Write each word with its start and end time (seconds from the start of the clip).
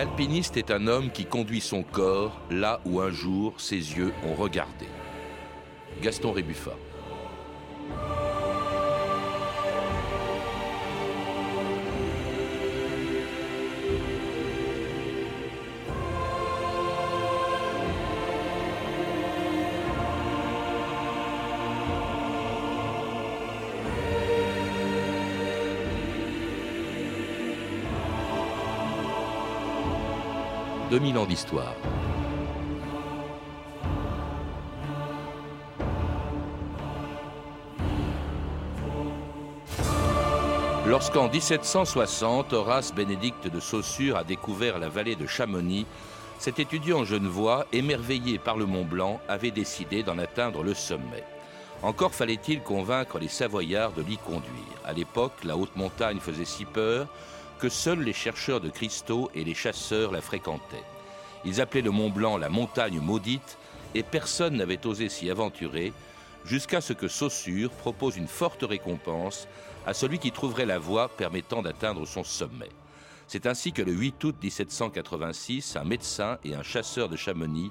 L'alpiniste 0.00 0.56
est 0.56 0.70
un 0.70 0.86
homme 0.86 1.10
qui 1.10 1.26
conduit 1.26 1.60
son 1.60 1.82
corps 1.82 2.40
là 2.50 2.80
où 2.86 3.02
un 3.02 3.10
jour 3.10 3.60
ses 3.60 3.74
yeux 3.74 4.14
ont 4.24 4.34
regardé. 4.34 4.86
Gaston 6.00 6.32
Rébuffat. 6.32 6.74
2000 30.90 31.18
ans 31.18 31.24
d'histoire. 31.24 31.74
Lorsqu'en 40.84 41.28
1760, 41.28 42.52
Horace 42.52 42.92
Bénédicte 42.92 43.46
de 43.46 43.60
Saussure 43.60 44.16
a 44.16 44.24
découvert 44.24 44.80
la 44.80 44.88
vallée 44.88 45.14
de 45.14 45.28
Chamonix, 45.28 45.86
cet 46.40 46.58
étudiant 46.58 47.04
genevois, 47.04 47.66
émerveillé 47.72 48.38
par 48.38 48.56
le 48.56 48.66
Mont 48.66 48.84
Blanc, 48.84 49.20
avait 49.28 49.52
décidé 49.52 50.02
d'en 50.02 50.18
atteindre 50.18 50.64
le 50.64 50.74
sommet. 50.74 51.22
Encore 51.84 52.14
fallait-il 52.14 52.62
convaincre 52.62 53.20
les 53.20 53.28
Savoyards 53.28 53.92
de 53.92 54.02
l'y 54.02 54.18
conduire. 54.18 54.80
À 54.84 54.92
l'époque, 54.92 55.44
la 55.44 55.56
haute 55.56 55.76
montagne 55.76 56.18
faisait 56.18 56.44
si 56.44 56.64
peur 56.64 57.06
que 57.60 57.68
seuls 57.68 58.00
les 58.02 58.14
chercheurs 58.14 58.60
de 58.60 58.70
cristaux 58.70 59.30
et 59.34 59.44
les 59.44 59.54
chasseurs 59.54 60.12
la 60.12 60.22
fréquentaient. 60.22 60.84
Ils 61.44 61.60
appelaient 61.60 61.82
le 61.82 61.90
Mont 61.90 62.10
Blanc 62.10 62.38
la 62.38 62.48
montagne 62.48 63.00
maudite 63.00 63.58
et 63.94 64.02
personne 64.02 64.56
n'avait 64.56 64.86
osé 64.86 65.08
s'y 65.08 65.30
aventurer 65.30 65.92
jusqu'à 66.44 66.80
ce 66.80 66.94
que 66.94 67.06
Saussure 67.06 67.70
propose 67.70 68.16
une 68.16 68.28
forte 68.28 68.62
récompense 68.62 69.46
à 69.86 69.92
celui 69.92 70.18
qui 70.18 70.32
trouverait 70.32 70.66
la 70.66 70.78
voie 70.78 71.08
permettant 71.08 71.60
d'atteindre 71.60 72.06
son 72.06 72.24
sommet. 72.24 72.70
C'est 73.26 73.46
ainsi 73.46 73.72
que 73.72 73.82
le 73.82 73.92
8 73.92 74.24
août 74.24 74.36
1786, 74.42 75.76
un 75.76 75.84
médecin 75.84 76.38
et 76.44 76.54
un 76.54 76.62
chasseur 76.62 77.08
de 77.08 77.16
Chamonix, 77.16 77.70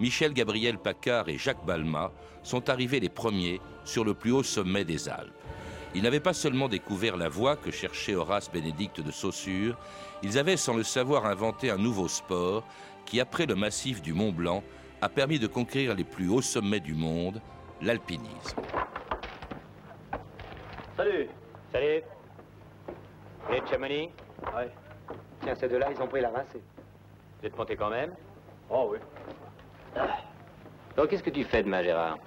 Michel 0.00 0.32
Gabriel 0.32 0.78
Paccard 0.78 1.28
et 1.28 1.38
Jacques 1.38 1.64
Balma, 1.64 2.10
sont 2.42 2.70
arrivés 2.70 3.00
les 3.00 3.08
premiers 3.08 3.60
sur 3.84 4.04
le 4.04 4.14
plus 4.14 4.32
haut 4.32 4.42
sommet 4.42 4.84
des 4.84 5.08
Alpes. 5.08 5.32
Ils 5.96 6.02
n'avaient 6.02 6.20
pas 6.20 6.34
seulement 6.34 6.68
découvert 6.68 7.16
la 7.16 7.30
voie 7.30 7.56
que 7.56 7.70
cherchait 7.70 8.14
Horace 8.14 8.50
Bénédicte 8.52 9.00
de 9.00 9.10
Saussure, 9.10 9.78
ils 10.22 10.38
avaient 10.38 10.58
sans 10.58 10.76
le 10.76 10.82
savoir 10.82 11.24
inventé 11.24 11.70
un 11.70 11.78
nouveau 11.78 12.06
sport 12.06 12.64
qui, 13.06 13.18
après 13.18 13.46
le 13.46 13.54
massif 13.54 14.02
du 14.02 14.12
Mont 14.12 14.30
Blanc, 14.30 14.62
a 15.00 15.08
permis 15.08 15.38
de 15.38 15.46
conquérir 15.46 15.94
les 15.94 16.04
plus 16.04 16.28
hauts 16.28 16.42
sommets 16.42 16.80
du 16.80 16.92
monde, 16.92 17.40
l'alpinisme. 17.80 18.60
Salut 20.98 21.28
Salut 21.72 22.02
Vous 23.48 23.54
êtes 23.54 23.66
Chamonix 23.70 24.10
Ouais. 24.54 24.70
Tiens, 25.40 25.54
ces 25.54 25.66
deux-là, 25.66 25.88
ils 25.96 26.02
ont 26.02 26.08
pris 26.08 26.20
la 26.20 26.28
rincée. 26.28 26.60
Vous 27.40 27.46
êtes 27.46 27.56
monté 27.56 27.74
quand 27.74 27.88
même? 27.88 28.12
Oh 28.68 28.90
oui. 28.92 28.98
Donc, 30.94 31.08
qu'est-ce 31.08 31.22
que 31.22 31.30
tu 31.30 31.44
fais 31.44 31.62
demain, 31.62 31.82
Gérard? 31.82 32.18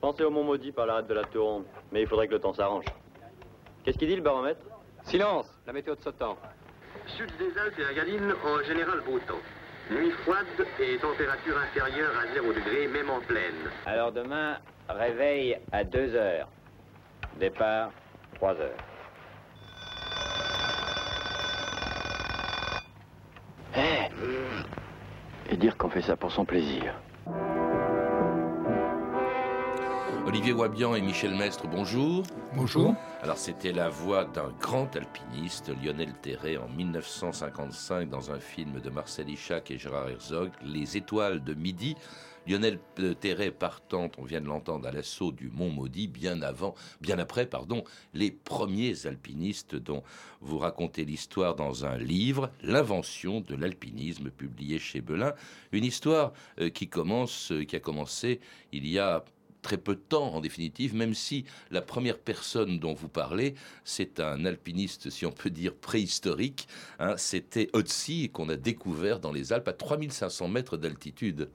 Pensez 0.00 0.24
au 0.24 0.30
Mont 0.30 0.44
Maudit 0.44 0.72
par 0.72 0.86
l'arrêt 0.86 1.02
de 1.02 1.12
la 1.12 1.24
Tour 1.24 1.62
mais 1.92 2.00
il 2.00 2.06
faudrait 2.08 2.26
que 2.26 2.32
le 2.32 2.40
temps 2.40 2.54
s'arrange. 2.54 2.86
Qu'est-ce 3.84 3.98
qu'il 3.98 4.08
dit 4.08 4.16
le 4.16 4.22
baromètre? 4.22 4.60
Silence 5.04 5.46
La 5.66 5.72
météo 5.72 5.94
de 5.96 6.00
ce 6.00 6.10
temps. 6.10 6.36
Sud 7.16 7.30
des 7.38 7.58
Alpes 7.58 7.78
et 7.78 7.82
la 7.82 7.94
Galine, 7.94 8.32
en 8.44 8.62
général 8.62 9.00
beau 9.00 9.18
temps. 9.20 9.40
Nuit 9.90 10.12
froide 10.22 10.46
et 10.78 10.96
température 10.98 11.58
inférieure 11.58 12.12
à 12.16 12.32
0 12.32 12.52
degré, 12.52 12.86
même 12.86 13.10
en 13.10 13.20
pleine. 13.20 13.70
Alors 13.84 14.12
demain, 14.12 14.58
réveil 14.88 15.58
à 15.72 15.82
2 15.82 16.14
heures. 16.14 16.48
Départ, 17.40 17.90
3 18.36 18.54
heures. 18.60 18.78
Eh 23.76 25.52
Et 25.52 25.56
dire 25.56 25.76
qu'on 25.76 25.90
fait 25.90 26.02
ça 26.02 26.16
pour 26.16 26.30
son 26.30 26.44
plaisir. 26.44 26.94
Olivier 30.24 30.52
Wabian 30.52 30.94
et 30.94 31.00
Michel 31.00 31.34
Mestre, 31.34 31.66
bonjour. 31.66 32.22
Bonjour. 32.54 32.94
Alors 33.22 33.38
c'était 33.38 33.72
la 33.72 33.88
voix 33.88 34.24
d'un 34.24 34.50
grand 34.60 34.94
alpiniste, 34.94 35.72
Lionel 35.82 36.12
Terray, 36.22 36.56
en 36.56 36.68
1955 36.68 38.08
dans 38.08 38.30
un 38.30 38.38
film 38.38 38.80
de 38.80 38.88
Marcel 38.88 39.28
Ichac 39.28 39.72
et 39.72 39.78
Gérard 39.78 40.08
Herzog, 40.08 40.52
Les 40.64 40.96
étoiles 40.96 41.42
de 41.42 41.54
midi. 41.54 41.96
Lionel 42.46 42.78
Terray 43.20 43.50
partant, 43.50 44.10
on 44.18 44.24
vient 44.24 44.40
de 44.40 44.46
l'entendre, 44.46 44.86
à 44.86 44.92
l'assaut 44.92 45.32
du 45.32 45.48
Mont 45.48 45.70
Maudit, 45.70 46.08
bien 46.08 46.40
avant, 46.42 46.74
bien 47.00 47.18
après, 47.18 47.46
pardon, 47.46 47.84
les 48.14 48.30
premiers 48.30 49.06
alpinistes 49.06 49.76
dont 49.76 50.02
vous 50.40 50.58
racontez 50.58 51.04
l'histoire 51.04 51.54
dans 51.54 51.84
un 51.84 51.96
livre, 51.98 52.50
L'invention 52.62 53.40
de 53.40 53.54
l'alpinisme, 53.54 54.30
publié 54.30 54.78
chez 54.78 55.00
Belin. 55.00 55.34
Une 55.72 55.84
histoire 55.84 56.32
euh, 56.60 56.68
qui 56.70 56.88
commence, 56.88 57.52
euh, 57.52 57.64
qui 57.64 57.76
a 57.76 57.80
commencé 57.80 58.40
il 58.72 58.86
y 58.88 58.98
a 58.98 59.24
très 59.62 59.78
peu 59.78 59.94
de 59.94 60.00
temps 60.00 60.34
en 60.34 60.40
définitive, 60.40 60.94
même 60.94 61.14
si 61.14 61.44
la 61.70 61.80
première 61.80 62.18
personne 62.18 62.78
dont 62.78 62.92
vous 62.92 63.08
parlez, 63.08 63.54
c'est 63.84 64.20
un 64.20 64.44
alpiniste, 64.44 65.08
si 65.08 65.24
on 65.24 65.30
peut 65.30 65.50
dire, 65.50 65.74
préhistorique. 65.74 66.68
Hein, 66.98 67.14
C'était 67.16 67.70
Otzi 67.72 68.28
qu'on 68.30 68.48
a 68.48 68.56
découvert 68.56 69.20
dans 69.20 69.32
les 69.32 69.52
Alpes 69.52 69.68
à 69.68 69.72
3500 69.72 70.48
mètres 70.48 70.76
d'altitude. 70.76 71.48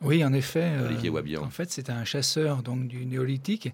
Oui, 0.00 0.24
en 0.24 0.32
effet. 0.32 0.64
Euh, 0.64 0.88
Olivier 0.88 1.10
Wabian. 1.10 1.42
en 1.42 1.50
fait, 1.50 1.70
c'est 1.70 1.90
un 1.90 2.04
chasseur 2.04 2.62
donc 2.62 2.88
du 2.88 3.06
néolithique 3.06 3.72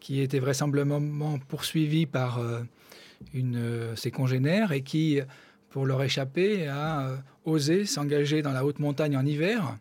qui 0.00 0.20
était 0.20 0.38
vraisemblablement 0.38 1.38
poursuivi 1.38 2.06
par 2.06 2.38
euh, 2.38 2.60
une, 3.32 3.56
euh, 3.56 3.96
ses 3.96 4.10
congénères 4.10 4.72
et 4.72 4.82
qui, 4.82 5.20
pour 5.70 5.86
leur 5.86 6.02
échapper, 6.02 6.68
a 6.68 7.18
osé 7.44 7.86
s'engager 7.86 8.42
dans 8.42 8.52
la 8.52 8.64
haute 8.64 8.78
montagne 8.78 9.16
en 9.16 9.24
hiver 9.24 9.78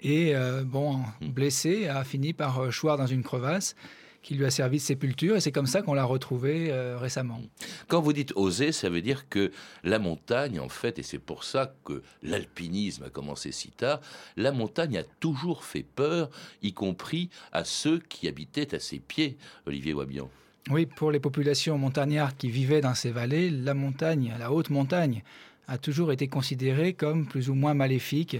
et 0.00 0.34
euh, 0.34 0.62
bon, 0.64 0.96
hmm. 1.20 1.28
blessé, 1.28 1.88
a 1.88 2.04
fini 2.04 2.32
par 2.32 2.58
euh, 2.58 2.70
choir 2.70 2.96
dans 2.96 3.06
une 3.06 3.22
crevasse 3.22 3.74
qui 4.22 4.34
lui 4.34 4.44
a 4.44 4.50
servi 4.50 4.78
de 4.78 4.82
sépulture 4.82 5.36
et 5.36 5.40
c'est 5.40 5.52
comme 5.52 5.66
ça 5.66 5.80
qu'on 5.80 5.94
l'a 5.94 6.04
retrouvé 6.04 6.68
euh, 6.70 6.98
récemment. 6.98 7.40
Quand 7.86 8.00
vous 8.00 8.12
dites 8.12 8.32
oser, 8.36 8.72
ça 8.72 8.90
veut 8.90 9.00
dire 9.00 9.28
que 9.28 9.52
la 9.84 9.98
montagne, 9.98 10.60
en 10.60 10.68
fait, 10.68 10.98
et 10.98 11.02
c'est 11.02 11.18
pour 11.18 11.44
ça 11.44 11.72
que 11.84 12.02
l'alpinisme 12.22 13.04
a 13.04 13.10
commencé 13.10 13.52
si 13.52 13.70
tard, 13.70 14.00
la 14.36 14.52
montagne 14.52 14.98
a 14.98 15.02
toujours 15.20 15.64
fait 15.64 15.84
peur, 15.84 16.30
y 16.62 16.72
compris 16.72 17.30
à 17.52 17.64
ceux 17.64 18.00
qui 18.00 18.28
habitaient 18.28 18.74
à 18.74 18.80
ses 18.80 18.98
pieds, 18.98 19.38
Olivier 19.66 19.94
Wabian. 19.94 20.28
Oui, 20.70 20.84
pour 20.84 21.10
les 21.10 21.20
populations 21.20 21.78
montagnardes 21.78 22.36
qui 22.36 22.50
vivaient 22.50 22.82
dans 22.82 22.94
ces 22.94 23.10
vallées, 23.10 23.48
la 23.48 23.72
montagne, 23.72 24.34
la 24.38 24.52
haute 24.52 24.68
montagne, 24.68 25.22
a 25.68 25.78
toujours 25.78 26.12
été 26.12 26.28
considérée 26.28 26.92
comme 26.92 27.26
plus 27.26 27.48
ou 27.48 27.54
moins 27.54 27.74
maléfique 27.74 28.36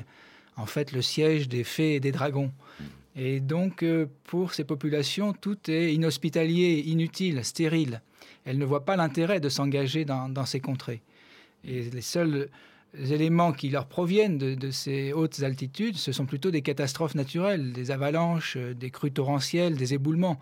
en 0.58 0.66
fait 0.66 0.92
le 0.92 1.00
siège 1.00 1.48
des 1.48 1.64
fées 1.64 1.94
et 1.94 2.00
des 2.00 2.12
dragons. 2.12 2.52
Et 3.16 3.40
donc, 3.40 3.82
euh, 3.82 4.06
pour 4.24 4.52
ces 4.52 4.64
populations, 4.64 5.32
tout 5.32 5.58
est 5.68 5.94
inhospitalier, 5.94 6.84
inutile, 6.86 7.44
stérile. 7.44 8.02
Elles 8.44 8.58
ne 8.58 8.64
voient 8.64 8.84
pas 8.84 8.96
l'intérêt 8.96 9.40
de 9.40 9.48
s'engager 9.48 10.04
dans, 10.04 10.46
ces 10.46 10.60
contrées. 10.60 11.02
Et 11.64 11.90
les 11.90 12.00
seuls 12.00 12.48
éléments 12.94 13.52
qui 13.52 13.70
leur 13.70 13.86
proviennent 13.86 14.38
de, 14.38 14.70
ces 14.70 15.12
hautes 15.12 15.42
altitudes, 15.42 15.96
ce 15.96 16.12
sont 16.12 16.26
plutôt 16.26 16.50
des 16.50 16.62
catastrophes 16.62 17.14
naturelles, 17.14 17.72
des 17.72 17.90
avalanches, 17.90 18.56
euh, 18.56 18.74
des 18.74 18.90
crues 18.90 19.12
torrentielles, 19.12 19.76
des 19.76 19.94
éboulements 19.94 20.38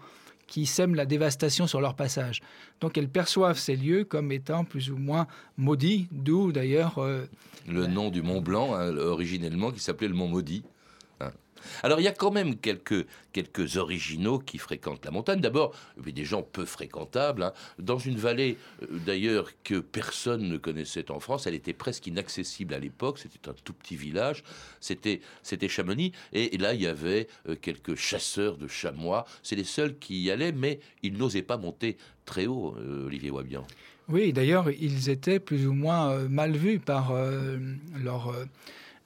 qui 0.47 0.67
sèment 0.67 0.95
la 0.95 1.07
dévastation 1.07 1.67
sur 1.67 1.81
leur 1.81 1.95
passage. 1.95 2.41
Donc 2.81 2.97
elles 2.99 3.09
perçoivent 3.09 3.59
ces 3.59 3.77
lieux 3.77 4.05
comme 4.05 4.33
étant 4.33 4.65
plus 4.65 4.91
ou 4.91 4.97
moins 4.97 5.27
maudits, 5.57 6.09
d'où 6.13 6.53
d'ailleurs... 6.53 6.99
Euh, 6.99 7.27
le 7.69 7.87
nom 7.87 8.11
du 8.11 8.23
Mont 8.23 8.41
Blanc, 8.41 8.75
hein, 8.75 8.97
originellement, 8.97 9.73
qui 9.73 9.81
s'appelait 9.81 10.09
le 10.09 10.15
Mont 10.15 10.29
Maudit. 10.29 10.63
Alors 11.83 12.01
il 12.01 12.05
y 12.05 12.09
a 12.09 12.13
quand 12.13 12.31
même 12.31 12.57
quelques, 12.57 13.07
quelques 13.33 13.77
originaux 13.77 14.39
qui 14.39 14.59
fréquentent 14.59 15.05
la 15.05 15.11
montagne. 15.11 15.41
D'abord, 15.41 15.75
des 16.05 16.25
gens 16.25 16.43
peu 16.43 16.65
fréquentables, 16.65 17.43
hein. 17.43 17.53
dans 17.79 17.99
une 17.99 18.17
vallée 18.17 18.57
euh, 18.83 18.87
d'ailleurs 19.05 19.51
que 19.65 19.81
personne 19.81 20.49
ne 20.49 20.57
connaissait 20.57 21.11
en 21.11 21.21
France. 21.21 21.47
Elle 21.47 21.55
était 21.55 21.73
presque 21.73 22.07
inaccessible 22.07 22.75
à 22.75 22.79
l'époque. 22.79 23.19
C'était 23.19 23.49
un 23.49 23.55
tout 23.65 23.73
petit 23.73 23.97
village. 23.97 24.43
C'était, 24.81 25.21
c'était 25.43 25.69
Chamonix. 25.69 26.13
Et, 26.33 26.57
là, 26.59 26.75
il 26.75 26.83
y 26.83 26.87
avait 26.87 27.29
euh, 27.49 27.57
quelques 27.61 27.95
chasseurs 27.97 28.57
de 28.57 28.69
chamois. 28.69 29.27
C'est 29.43 29.57
les 29.57 29.65
seuls 29.65 29.99
qui 29.99 30.23
y 30.23 30.31
allaient, 30.31 30.53
mais 30.53 30.81
ils 31.03 31.17
n'osaient 31.17 31.43
pas 31.43 31.57
monter 31.57 31.97
très 32.25 32.47
haut, 32.47 32.75
euh, 32.79 33.07
Olivier 33.07 33.31
Wabian. 33.31 33.67
Oui, 34.09 34.33
d'ailleurs, 34.33 34.71
ils 34.71 35.11
étaient 35.11 35.41
plus 35.41 35.67
ou 35.67 35.73
moins 35.73 36.29
mal 36.29 36.53
vus 36.53 36.79
par 36.79 37.13
leur 37.13 38.29
euh, 38.29 38.45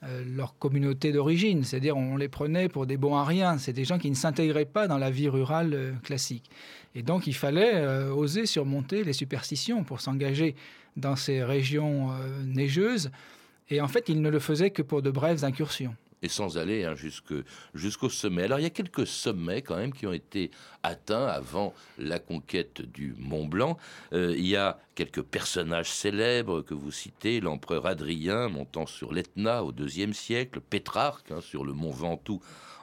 leur 0.02 0.56
communauté 0.58 1.12
d'origine, 1.12 1.62
c'est-à-dire 1.62 1.96
on 1.96 2.16
les 2.16 2.28
prenait 2.28 2.68
pour 2.68 2.86
des 2.86 2.96
bons 2.96 3.16
à 3.16 3.24
rien, 3.24 3.58
c'est 3.58 3.72
des 3.72 3.84
gens 3.84 3.98
qui 3.98 4.10
ne 4.10 4.14
s'intégraient 4.14 4.64
pas 4.64 4.88
dans 4.88 4.98
la 4.98 5.10
vie 5.10 5.28
rurale 5.28 5.74
euh, 5.74 5.92
classique. 6.02 6.50
Et 6.94 7.02
donc 7.02 7.26
il 7.26 7.34
fallait 7.34 7.74
euh, 7.74 8.10
oser 8.10 8.46
surmonter 8.46 9.04
les 9.04 9.12
superstitions 9.12 9.84
pour 9.84 10.00
s'engager 10.00 10.54
dans 10.96 11.16
ces 11.16 11.44
régions 11.44 12.10
neigeuses. 12.44 13.10
Et 13.68 13.80
en 13.80 13.86
fait, 13.86 14.08
il 14.08 14.20
ne 14.20 14.28
le 14.28 14.40
faisait 14.40 14.70
que 14.70 14.82
pour 14.82 15.02
de 15.02 15.10
brèves 15.10 15.44
incursions 15.44 15.94
et 16.22 16.28
sans 16.28 16.58
aller 16.58 16.84
hein, 16.84 16.94
jusqu'au 17.74 18.08
sommet. 18.08 18.44
Alors 18.44 18.58
il 18.58 18.62
y 18.62 18.66
a 18.66 18.70
quelques 18.70 19.06
sommets 19.06 19.62
quand 19.62 19.76
même 19.76 19.92
qui 19.92 20.06
ont 20.06 20.12
été 20.12 20.50
atteints 20.82 21.26
avant 21.26 21.74
la 21.98 22.18
conquête 22.18 22.82
du 22.82 23.14
Mont 23.18 23.46
Blanc. 23.46 23.76
Euh, 24.12 24.34
il 24.36 24.46
y 24.46 24.56
a 24.56 24.78
quelques 24.94 25.22
personnages 25.22 25.90
célèbres 25.90 26.62
que 26.62 26.74
vous 26.74 26.90
citez, 26.90 27.40
l'empereur 27.40 27.86
Adrien 27.86 28.48
montant 28.48 28.86
sur 28.86 29.12
l'Etna 29.12 29.64
au 29.64 29.72
IIe 29.72 30.14
siècle, 30.14 30.60
Pétrarque 30.60 31.30
hein, 31.30 31.40
sur 31.40 31.64
le 31.64 31.72
mont 31.72 31.90
Ventoux 31.90 32.40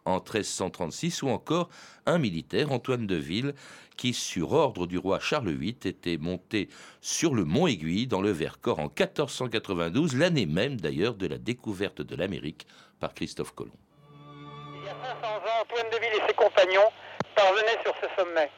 en 0.07 0.15
1336, 0.15 1.23
ou 1.23 1.27
encore 1.27 1.69
un 2.05 2.17
militaire, 2.17 2.71
Antoine 2.71 3.05
de 3.05 3.15
Ville, 3.15 3.53
qui, 3.97 4.13
sur 4.13 4.53
ordre 4.53 4.87
du 4.87 4.97
roi 4.97 5.19
Charles 5.19 5.51
VIII, 5.51 5.75
était 5.83 6.17
monté 6.17 6.69
sur 7.01 7.35
le 7.35 7.43
mont 7.43 7.67
Aiguille 7.67 8.07
dans 8.07 8.21
le 8.21 8.31
Vercors 8.31 8.79
en 8.79 8.83
1492, 8.83 10.15
l'année 10.15 10.45
même 10.45 10.79
d'ailleurs 10.79 11.15
de 11.15 11.27
la 11.27 11.37
découverte 11.37 12.01
de 12.01 12.15
l'Amérique 12.15 12.67
par 12.99 13.13
Christophe 13.13 13.53
Colomb. 13.53 13.71
Il 14.79 14.85
y 14.85 14.89
a 14.89 14.95
500 15.21 15.35
ans, 15.35 15.61
Antoine 15.61 15.89
de 15.89 15.97
Ville 15.97 16.21
et 16.21 16.27
ses 16.27 16.33
compagnons 16.33 16.91
parvenaient 17.35 17.79
sur 17.83 17.93
ce 18.01 18.07
sommet. 18.17 18.49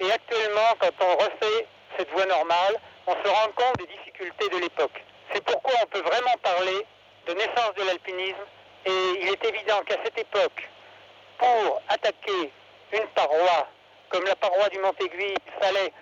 Et 0.00 0.10
actuellement, 0.10 0.74
quand 0.78 0.92
on 1.00 1.12
refait 1.16 1.66
cette 1.96 2.10
voie 2.10 2.26
normale, 2.26 2.76
on 3.06 3.12
se 3.12 3.28
rend 3.28 3.52
compte 3.54 3.78
des 3.78 3.86
difficultés 3.86 4.48
de 4.48 4.58
l'époque. 4.58 5.02
C'est 5.32 5.44
pourquoi 5.44 5.72
on 5.82 5.86
peut 5.86 6.00
vraiment 6.00 6.36
parler 6.42 6.86
de 7.26 7.34
naissance 7.34 7.74
de 7.76 7.84
l'alpinisme. 7.84 8.44
Et 8.86 9.20
il 9.20 9.28
est 9.28 9.44
évident 9.44 9.82
qu'à 9.86 9.96
cette 10.04 10.18
époque, 10.18 10.68
pour 11.38 11.82
attaquer 11.88 12.52
une 12.92 13.06
paroi 13.14 13.68
comme 14.10 14.24
la 14.24 14.36
paroi 14.36 14.68
du 14.68 14.78
Mont-Aiguille, 14.78 15.34
il 15.46 15.64
fallait, 15.64 15.92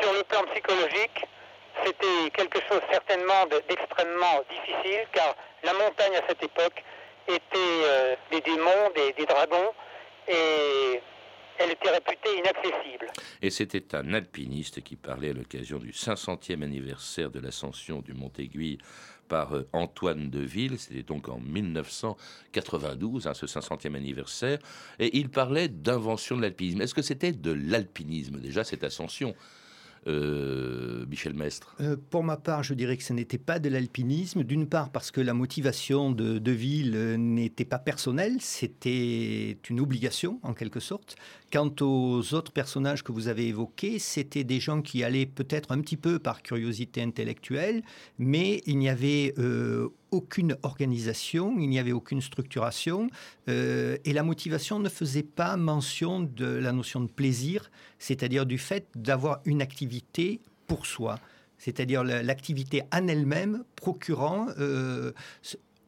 sur 0.00 0.12
le 0.12 0.22
plan 0.24 0.42
psychologique, 0.52 1.26
c'était 1.84 2.30
quelque 2.32 2.60
chose 2.68 2.80
certainement 2.90 3.46
d'extrêmement 3.46 4.42
difficile, 4.50 5.06
car 5.12 5.34
la 5.62 5.72
montagne 5.74 6.16
à 6.16 6.26
cette 6.28 6.42
époque 6.42 6.82
était 7.28 7.44
euh, 7.56 8.14
des 8.30 8.40
démons, 8.40 8.90
des, 8.94 9.26
dragons, 9.26 9.72
et 10.28 11.00
elle 11.58 11.70
était 11.72 11.90
réputée 11.90 12.38
inaccessible. 12.38 13.06
Et 13.42 13.50
c'était 13.50 13.94
un 13.94 14.14
alpiniste 14.14 14.82
qui 14.82 14.96
parlait 14.96 15.30
à 15.30 15.32
l'occasion 15.32 15.78
du 15.78 15.92
500e 15.92 16.62
anniversaire 16.62 17.30
de 17.30 17.40
l'ascension 17.40 18.00
du 18.00 18.14
Mont 18.14 18.32
Aiguille 18.38 18.78
par 19.28 19.54
euh, 19.54 19.68
Antoine 19.72 20.30
de 20.30 20.40
Ville, 20.40 20.78
c'était 20.78 21.02
donc 21.02 21.28
en 21.28 21.38
1992, 21.38 23.26
hein, 23.26 23.34
ce 23.34 23.46
500e 23.46 23.94
anniversaire, 23.94 24.58
et 24.98 25.16
il 25.16 25.30
parlait 25.30 25.68
d'invention 25.68 26.36
de 26.36 26.42
l'alpinisme. 26.42 26.80
Est-ce 26.82 26.94
que 26.94 27.02
c'était 27.02 27.32
de 27.32 27.52
l'alpinisme 27.52 28.40
déjà 28.40 28.64
cette 28.64 28.84
ascension? 28.84 29.34
Euh, 30.06 31.04
Michel 31.06 31.34
Mestre? 31.34 31.74
Euh, 31.80 31.96
Pour 32.10 32.24
ma 32.24 32.36
part, 32.36 32.62
je 32.62 32.74
dirais 32.74 32.96
que 32.96 33.02
ce 33.02 33.12
n'était 33.12 33.38
pas 33.38 33.58
de 33.58 33.68
l'alpinisme. 33.68 34.44
D'une 34.44 34.66
part, 34.66 34.90
parce 34.90 35.10
que 35.10 35.20
la 35.20 35.34
motivation 35.34 36.10
de, 36.10 36.38
de 36.38 36.52
Ville 36.52 36.94
euh, 36.96 37.16
n'était 37.16 37.64
pas 37.64 37.78
personnelle, 37.78 38.36
c'était 38.40 39.58
une 39.68 39.80
obligation 39.80 40.40
en 40.42 40.54
quelque 40.54 40.80
sorte. 40.80 41.16
Quant 41.52 41.74
aux 41.80 42.34
autres 42.34 42.52
personnages 42.52 43.02
que 43.02 43.12
vous 43.12 43.28
avez 43.28 43.48
évoqués, 43.48 43.98
c'était 43.98 44.44
des 44.44 44.60
gens 44.60 44.82
qui 44.82 45.04
allaient 45.04 45.26
peut-être 45.26 45.72
un 45.72 45.80
petit 45.80 45.96
peu 45.96 46.18
par 46.18 46.42
curiosité 46.42 47.02
intellectuelle, 47.02 47.82
mais 48.18 48.62
il 48.66 48.78
n'y 48.78 48.88
avait 48.88 49.34
aucune 50.10 50.56
organisation, 50.62 51.56
il 51.58 51.68
n'y 51.68 51.78
avait 51.78 51.92
aucune 51.92 52.20
structuration, 52.20 53.08
euh, 53.48 53.96
et 54.04 54.12
la 54.12 54.22
motivation 54.22 54.78
ne 54.78 54.88
faisait 54.88 55.22
pas 55.22 55.56
mention 55.56 56.20
de 56.20 56.46
la 56.46 56.72
notion 56.72 57.00
de 57.00 57.10
plaisir, 57.10 57.70
c'est-à-dire 57.98 58.46
du 58.46 58.58
fait 58.58 58.86
d'avoir 58.94 59.40
une 59.44 59.62
activité 59.62 60.40
pour 60.66 60.86
soi, 60.86 61.18
c'est-à-dire 61.58 62.04
l'activité 62.04 62.82
en 62.92 63.06
elle-même 63.08 63.64
procurant 63.76 64.46
euh, 64.58 65.12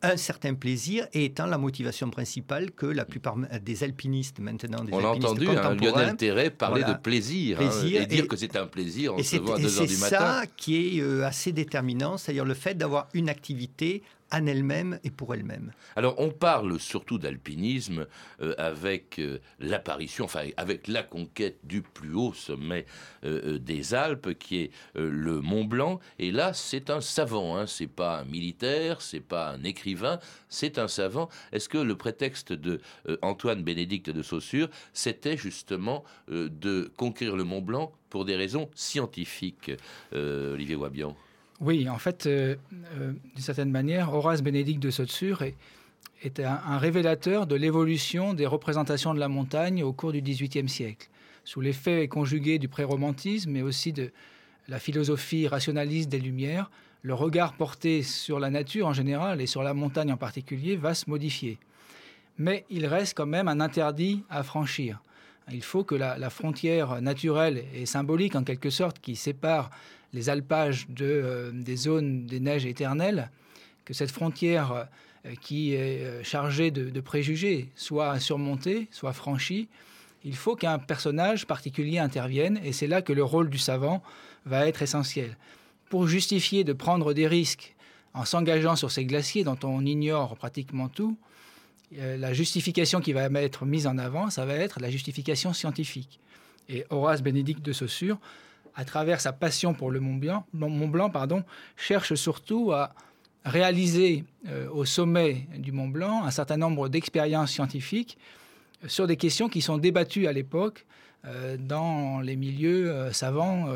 un 0.03 0.17
certain 0.17 0.55
plaisir 0.55 1.07
et 1.13 1.25
étant 1.25 1.47
la 1.47 1.59
motivation 1.59 2.11
principale 2.11 2.71
que 2.73 2.87
la 2.87 3.05
plupart 3.05 3.37
des 3.63 3.85
alpinistes 3.85 4.41
maintenant, 4.41 4.85
des 4.85 4.93
On 4.93 5.05
a 5.05 5.09
entendu 5.09 5.49
hein, 5.49 5.75
Lionel 5.75 6.17
Terret 6.17 6.51
parler 6.51 6.83
de 6.83 6.95
plaisir, 6.95 7.61
hein, 7.61 7.71
et 7.87 8.07
dire 8.07 8.27
que 8.27 8.37
c'est 8.37 8.57
un 8.57 8.67
plaisir, 8.67 9.15
on 9.15 9.23
se 9.23 9.37
à 9.37 9.39
2 9.39 9.81
heures 9.81 9.87
du 9.87 9.97
matin. 9.97 10.07
C'est 10.09 10.09
ça 10.09 10.45
qui 10.57 10.99
est 10.99 11.01
euh, 11.03 11.25
assez 11.25 11.53
déterminant, 11.53 12.17
c'est-à-dire 12.17 12.45
le 12.45 12.55
fait 12.55 12.75
d'avoir 12.75 13.09
une 13.15 13.29
activité 13.29 14.03
en 14.33 14.47
elle-même 14.47 14.99
et 15.05 15.11
pour 15.11 15.35
elle-même. 15.35 15.73
Alors 15.95 16.15
on 16.19 16.31
parle 16.31 16.81
surtout 16.81 17.19
d'alpinisme 17.19 18.07
euh, 18.41 18.55
avec 18.57 19.19
euh, 19.19 19.39
l'apparition, 19.61 20.25
enfin 20.25 20.47
avec 20.57 20.89
la 20.89 21.03
conquête 21.03 21.59
du 21.65 21.83
plus 21.83 22.15
haut 22.15 22.33
sommet 22.33 22.87
euh, 23.25 23.59
des 23.59 23.95
Alpes 23.95 24.39
qui 24.39 24.61
est 24.63 24.71
le 24.95 25.41
Mont 25.41 25.65
Blanc. 25.65 26.01
Et 26.19 26.33
là 26.33 26.53
c'est 26.55 26.89
un 26.91 27.01
savant, 27.01 27.57
hein, 27.57 27.67
c'est 27.67 27.87
pas 27.87 28.21
un 28.21 28.25
militaire, 28.25 29.03
c'est 29.03 29.21
pas 29.21 29.51
un 29.51 29.63
écrivain, 29.65 30.19
c'est 30.49 30.79
un 30.79 30.89
savant. 30.89 31.29
Est-ce 31.53 31.69
que 31.69 31.79
le 31.79 31.97
prétexte 31.97 32.53
de 32.53 32.81
Antoine 33.21 33.63
Bénédicte 33.63 34.11
de 34.11 34.23
Saussure, 34.23 34.69
c'était 34.95 35.37
justement 35.37 36.05
de 36.29 36.91
conquérir 36.97 37.37
le 37.37 37.45
Mont 37.45 37.61
Blanc 37.61 37.93
pour 38.09 38.25
des 38.25 38.37
raisons 38.37 38.71
scientifiques, 38.75 39.71
Olivier 40.13 40.77
Wabian? 40.77 41.15
Oui, 41.63 41.89
en 41.89 41.99
fait, 41.99 42.27
euh, 42.27 42.57
euh, 42.99 43.13
d'une 43.35 43.43
certaine 43.43 43.71
manière, 43.71 44.13
Horace 44.13 44.43
Bénédicte 44.43 44.83
de 44.83 44.91
Saussure 44.91 45.43
est, 45.43 46.41
un, 46.41 46.77
révélateur 46.77 47.47
de 47.47 47.55
l'évolution 47.55 48.35
des 48.35 48.47
représentations 48.47 49.15
de 49.15 49.21
la 49.21 49.29
montagne 49.29 49.85
au 49.85 49.93
cours 49.93 50.11
du 50.11 50.21
XVIIIe 50.21 50.69
siècle. 50.69 51.09
Sous 51.45 51.61
l'effet 51.61 52.09
conjugué 52.09 52.59
du 52.59 52.69
pré-romantisme, 52.69 53.53
mais 53.53 53.63
aussi 53.63 53.93
de 53.93 54.11
la 54.67 54.81
philosophie 54.81 55.47
rationaliste 55.47 56.09
des 56.09 56.19
Lumières, 56.19 56.69
le 57.03 57.15
regard 57.15 57.53
porté 57.53 58.03
sur 58.03 58.41
la 58.41 58.51
nature 58.51 58.89
en 58.89 58.93
général 58.93 59.41
et 59.41 59.47
sur 59.47 59.63
la 59.63 59.73
montagne 59.73 60.13
en 60.13 60.17
particulier 60.17 60.75
va 60.75 60.95
se 60.95 61.09
modifier. 61.09 61.59
Mais 62.39 62.65
il 62.71 62.87
reste 62.87 63.17
quand 63.17 63.27
même 63.27 63.47
un 63.47 63.61
interdit 63.61 64.25
à 64.31 64.43
franchir. 64.43 65.01
Il 65.51 65.63
faut 65.63 65.85
que 65.85 65.95
la, 65.95 66.31
frontière 66.31 67.01
naturelle 67.03 67.65
et 67.75 67.87
symbolique, 67.87 68.37
en 68.37 68.45
quelque 68.45 68.71
sorte, 68.71 69.01
qui 69.01 69.17
sépare 69.17 69.71
les 70.13 70.29
alpages 70.29 70.87
euh, 71.01 71.51
des 71.53 71.77
zones 71.77 72.27
des 72.27 72.41
neiges 72.41 72.67
éternelles, 72.67 73.31
que 73.85 73.95
cette 73.95 74.11
frontière 74.11 74.73
euh, 75.27 75.35
qui 75.41 75.75
est 75.75 76.05
euh, 76.05 76.23
chargée 76.23 76.71
de, 76.71 77.01
préjugés 77.01 77.71
soit 77.75 78.21
surmontée, 78.21 78.89
soit 78.91 79.13
franchie, 79.13 79.69
il 80.25 80.37
faut 80.37 80.55
qu'un 80.55 80.79
personnage 80.79 81.47
particulier 81.47 81.99
intervienne, 81.99 82.61
et 82.63 82.73
c'est 82.73 82.87
là 82.87 83.03
que 83.03 83.13
le 83.13 83.25
rôle 83.25 83.51
du 83.51 83.59
savant 83.59 84.03
va 84.47 84.69
être 84.69 84.83
essentiel. 84.83 85.37
Pour 85.89 86.07
justifier 86.07 86.63
de 86.63 86.73
prendre 86.73 87.13
des 87.13 87.27
risques 87.27 87.75
en 88.15 88.25
s'engageant 88.25 88.77
sur 88.77 88.91
ces 88.91 89.05
glaciers 89.05 89.45
dont 89.45 89.59
on 89.65 89.85
ignore 89.85 90.37
pratiquement 90.37 90.89
tout, 90.89 91.17
la 91.97 92.33
justification 92.33 93.01
qui 93.01 93.13
va 93.13 93.25
être 93.25 93.65
mise 93.65 93.87
en 93.87 93.99
avant, 93.99 94.31
ça 94.31 94.45
va 94.47 94.55
être 94.55 94.81
la 94.81 94.91
justification 94.91 95.53
scientifique. 95.53 96.21
Et 96.69 96.85
Horace 96.91 97.23
Bénédicte 97.23 97.63
de 97.63 97.73
Saussure 97.73 98.19
à 98.75 98.85
travers 98.85 99.21
sa 99.21 99.33
passion 99.33 99.75
pour 99.75 99.91
le 99.91 100.01
Mont 100.01 100.17
Blanc, 100.17 100.45
cherche 101.77 102.15
surtout 102.15 102.73
à 102.73 102.95
réaliser 103.45 104.25
euh, 104.49 104.69
au 104.71 104.85
sommet 104.85 105.47
du 105.59 105.73
Mont 105.73 105.89
Blanc 105.89 106.25
un 106.25 106.31
certain 106.31 106.57
nombre 106.57 106.89
d'expériences 106.89 107.51
scientifiques 107.51 108.19
euh, 108.85 108.89
sur 108.89 109.07
des 109.07 109.17
questions 109.17 109.49
qui 109.49 109.61
sont 109.61 109.79
débattues 109.79 110.27
à 110.27 110.33
l'époque 110.33 110.87
euh, 111.25 111.57
dans 111.59 112.21
les 112.21 112.37
milieux 112.37 113.13
savants 113.13 113.69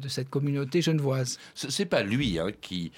de 0.00 0.08
cette 0.08 0.30
communauté 0.30 0.82
genevoise. 0.82 1.38
C'est 1.54 1.86
pas 1.86 2.02
lui 2.02 2.38
hein, 2.38 2.50
qui, 2.60 2.92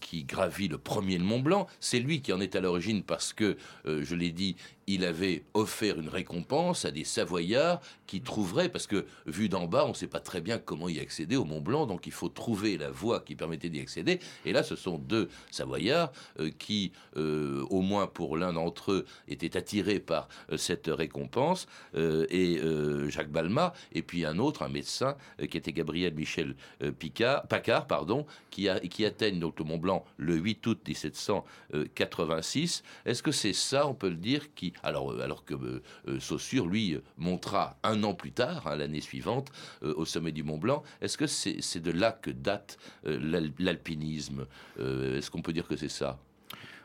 qui 0.00 0.24
gravit 0.24 0.68
le 0.68 0.78
premier 0.78 1.18
le 1.18 1.24
Mont 1.24 1.40
Blanc, 1.40 1.66
c'est 1.80 2.00
lui 2.00 2.22
qui 2.22 2.32
en 2.32 2.40
est 2.40 2.56
à 2.56 2.60
l'origine 2.60 3.02
parce 3.02 3.32
que, 3.32 3.56
je 3.84 4.14
l'ai 4.14 4.30
dit, 4.30 4.56
il 4.86 5.04
avait 5.04 5.44
offert 5.54 5.98
une 5.98 6.08
récompense 6.08 6.84
à 6.84 6.90
des 6.90 7.04
Savoyards 7.04 7.80
qui 8.06 8.20
trouveraient, 8.20 8.68
parce 8.68 8.86
que 8.86 9.06
vu 9.26 9.48
d'en 9.48 9.66
bas, 9.66 9.84
on 9.86 9.90
ne 9.90 9.94
sait 9.94 10.06
pas 10.06 10.20
très 10.20 10.40
bien 10.40 10.58
comment 10.58 10.88
y 10.88 11.00
accéder 11.00 11.36
au 11.36 11.44
Mont 11.44 11.60
Blanc, 11.60 11.86
donc 11.86 12.06
il 12.06 12.12
faut 12.12 12.28
trouver 12.28 12.76
la 12.76 12.90
voie 12.90 13.20
qui 13.20 13.34
permettait 13.34 13.70
d'y 13.70 13.80
accéder. 13.80 14.20
Et 14.44 14.52
là, 14.52 14.62
ce 14.62 14.76
sont 14.76 14.98
deux 14.98 15.28
Savoyards 15.50 16.12
euh, 16.40 16.50
qui, 16.58 16.92
euh, 17.16 17.64
au 17.70 17.80
moins 17.80 18.06
pour 18.06 18.36
l'un 18.36 18.52
d'entre 18.52 18.92
eux, 18.92 19.06
étaient 19.28 19.56
attirés 19.56 20.00
par 20.00 20.28
euh, 20.52 20.56
cette 20.56 20.88
récompense, 20.88 21.66
et 21.94 22.60
Jacques 23.08 23.30
Balma, 23.30 23.72
et 23.92 24.02
puis 24.02 24.24
un 24.24 24.38
autre, 24.38 24.62
un 24.62 24.68
médecin, 24.68 25.16
qui 25.50 25.56
était 25.56 25.72
Gabriel 25.72 25.93
Michel 26.10 26.54
Picard, 26.98 27.46
Paccard, 27.46 27.86
pardon, 27.86 28.26
qui, 28.50 28.68
a, 28.68 28.80
qui 28.80 29.04
atteignent 29.04 29.40
donc 29.40 29.58
le 29.58 29.64
Mont 29.64 29.78
Blanc 29.78 30.04
le 30.16 30.36
8 30.36 30.66
août 30.66 30.80
1786. 30.86 32.82
Est-ce 33.06 33.22
que 33.22 33.32
c'est 33.32 33.52
ça, 33.52 33.86
on 33.86 33.94
peut 33.94 34.08
le 34.08 34.16
dire, 34.16 34.54
qui 34.54 34.72
alors, 34.82 35.12
euh, 35.12 35.20
alors 35.20 35.44
que 35.44 35.54
euh, 35.54 35.82
euh, 36.08 36.20
Saussure, 36.20 36.66
lui, 36.66 36.98
montra 37.18 37.76
un 37.82 38.02
an 38.04 38.14
plus 38.14 38.32
tard, 38.32 38.66
hein, 38.66 38.76
l'année 38.76 39.00
suivante, 39.00 39.50
au 39.82 40.04
sommet 40.04 40.32
du 40.32 40.42
Mont 40.42 40.58
Blanc. 40.58 40.82
Est-ce 41.00 41.18
que 41.18 41.26
c'est 41.26 41.80
de 41.80 41.90
là 41.90 42.12
que 42.12 42.30
date 42.30 42.78
l'alpinisme 43.04 44.46
Est-ce 44.78 45.30
qu'on 45.30 45.42
peut 45.42 45.52
dire 45.52 45.66
que 45.66 45.76
c'est 45.76 45.88
ça? 45.88 46.18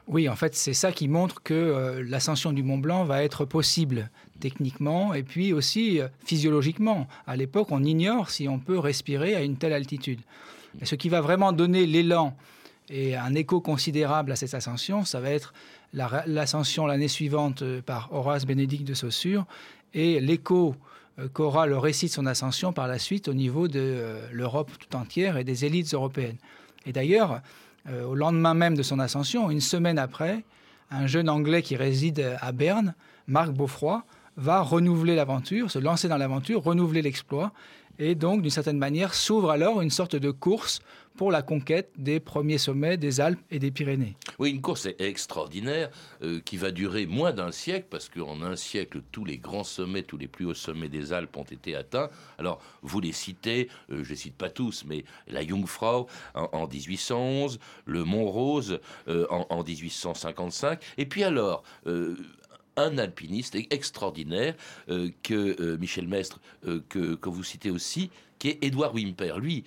Oui, 0.09 0.27
en 0.27 0.35
fait, 0.35 0.55
c'est 0.55 0.73
ça 0.73 0.91
qui 0.91 1.07
montre 1.07 1.41
que 1.43 2.03
l'ascension 2.05 2.51
du 2.51 2.63
Mont 2.63 2.79
Blanc 2.79 3.05
va 3.05 3.23
être 3.23 3.45
possible 3.45 4.09
techniquement 4.39 5.13
et 5.13 5.21
puis 5.21 5.53
aussi 5.53 6.01
physiologiquement. 6.25 7.07
À 7.27 7.35
l'époque, 7.35 7.67
on 7.69 7.83
ignore 7.83 8.31
si 8.31 8.47
on 8.47 8.57
peut 8.57 8.79
respirer 8.79 9.35
à 9.35 9.43
une 9.43 9.57
telle 9.57 9.73
altitude. 9.73 10.19
Ce 10.81 10.95
qui 10.95 11.09
va 11.09 11.21
vraiment 11.21 11.51
donner 11.51 11.85
l'élan 11.85 12.35
Et 12.89 13.15
un 13.15 13.35
écho 13.35 13.61
considérable 13.61 14.31
à 14.31 14.35
cette 14.35 14.55
ascension, 14.55 15.05
ça 15.05 15.19
va 15.19 15.29
être 15.29 15.53
l'ascension 15.93 16.87
l'année 16.87 17.07
suivante 17.07 17.63
par 17.81 18.11
Horace 18.11 18.45
Bénédicte 18.45 18.87
de 18.87 18.95
Saussure 18.95 19.45
et 19.93 20.19
l'écho 20.19 20.75
qu'aura 21.33 21.67
le 21.67 21.77
récit 21.77 22.07
de 22.07 22.11
son 22.11 22.25
ascension 22.25 22.73
par 22.73 22.87
la 22.87 22.97
suite 22.97 23.27
au 23.27 23.33
niveau 23.33 23.67
de 23.67 24.17
l'Europe 24.31 24.71
tout 24.79 24.95
entière 24.95 25.37
et 25.37 25.43
des 25.43 25.65
élites 25.65 25.93
européennes. 25.93 26.37
Et 26.85 26.93
d'ailleurs, 26.93 27.41
au 27.87 28.15
lendemain 28.15 28.53
même 28.53 28.75
de 28.75 28.83
son 28.83 28.99
ascension, 28.99 29.49
une 29.49 29.61
semaine 29.61 29.97
après, 29.97 30.43
un 30.91 31.07
jeune 31.07 31.29
Anglais 31.29 31.61
qui 31.61 31.75
réside 31.75 32.37
à 32.41 32.51
Berne, 32.51 32.93
Marc 33.27 33.51
Beaufroy, 33.51 34.03
va 34.37 34.61
renouveler 34.61 35.15
l'aventure, 35.15 35.69
se 35.69 35.79
lancer 35.79 36.07
dans 36.07 36.17
l'aventure, 36.17 36.63
renouveler 36.63 37.01
l'exploit, 37.01 37.51
et 37.99 38.15
donc 38.15 38.41
d'une 38.41 38.51
certaine 38.51 38.77
manière 38.77 39.13
s'ouvre 39.13 39.51
alors 39.51 39.81
une 39.81 39.89
sorte 39.89 40.15
de 40.15 40.31
course 40.31 40.81
pour 41.19 41.31
la 41.31 41.41
conquête 41.41 41.91
des 41.97 42.21
premiers 42.21 42.57
sommets 42.57 42.95
des 42.95 43.19
Alpes 43.19 43.41
et 43.51 43.59
des 43.59 43.71
Pyrénées. 43.71 44.15
Oui, 44.39 44.51
une 44.51 44.61
course 44.61 44.87
extraordinaire 44.99 45.89
euh, 46.23 46.39
qui 46.39 46.55
va 46.55 46.71
durer 46.71 47.07
moins 47.07 47.33
d'un 47.33 47.51
siècle, 47.51 47.87
parce 47.89 48.07
qu'en 48.07 48.41
un 48.41 48.55
siècle, 48.55 49.01
tous 49.11 49.25
les 49.25 49.37
grands 49.37 49.65
sommets, 49.65 50.03
tous 50.03 50.15
les 50.15 50.29
plus 50.29 50.45
hauts 50.45 50.53
sommets 50.53 50.87
des 50.87 51.11
Alpes 51.11 51.35
ont 51.35 51.43
été 51.43 51.75
atteints. 51.75 52.09
Alors, 52.37 52.61
vous 52.83 53.01
les 53.01 53.11
citez, 53.11 53.67
euh, 53.91 54.01
je 54.05 54.11
ne 54.11 54.15
cite 54.15 54.35
pas 54.35 54.49
tous, 54.49 54.85
mais 54.87 55.03
la 55.27 55.45
Jungfrau 55.45 56.07
en, 56.35 56.65
1811, 56.65 57.59
le 57.83 58.05
Mont 58.05 58.31
Rose 58.31 58.79
euh, 59.09 59.27
en, 59.29 59.61
1855, 59.61 60.81
et 60.97 61.05
puis 61.05 61.25
alors 61.25 61.63
un 62.79 62.97
alpiniste 62.97 63.55
extraordinaire 63.69 64.55
euh, 64.89 65.11
que 65.21 65.61
euh, 65.61 65.77
Michel 65.77 66.07
Mestre, 66.07 66.39
euh, 66.65 66.81
que, 66.89 67.13
que, 67.15 67.29
vous 67.29 67.43
citez 67.43 67.69
aussi, 67.69 68.09
qui 68.39 68.49
est 68.49 68.63
Édouard 68.63 68.95
Wimper. 68.95 69.37
Lui, 69.37 69.65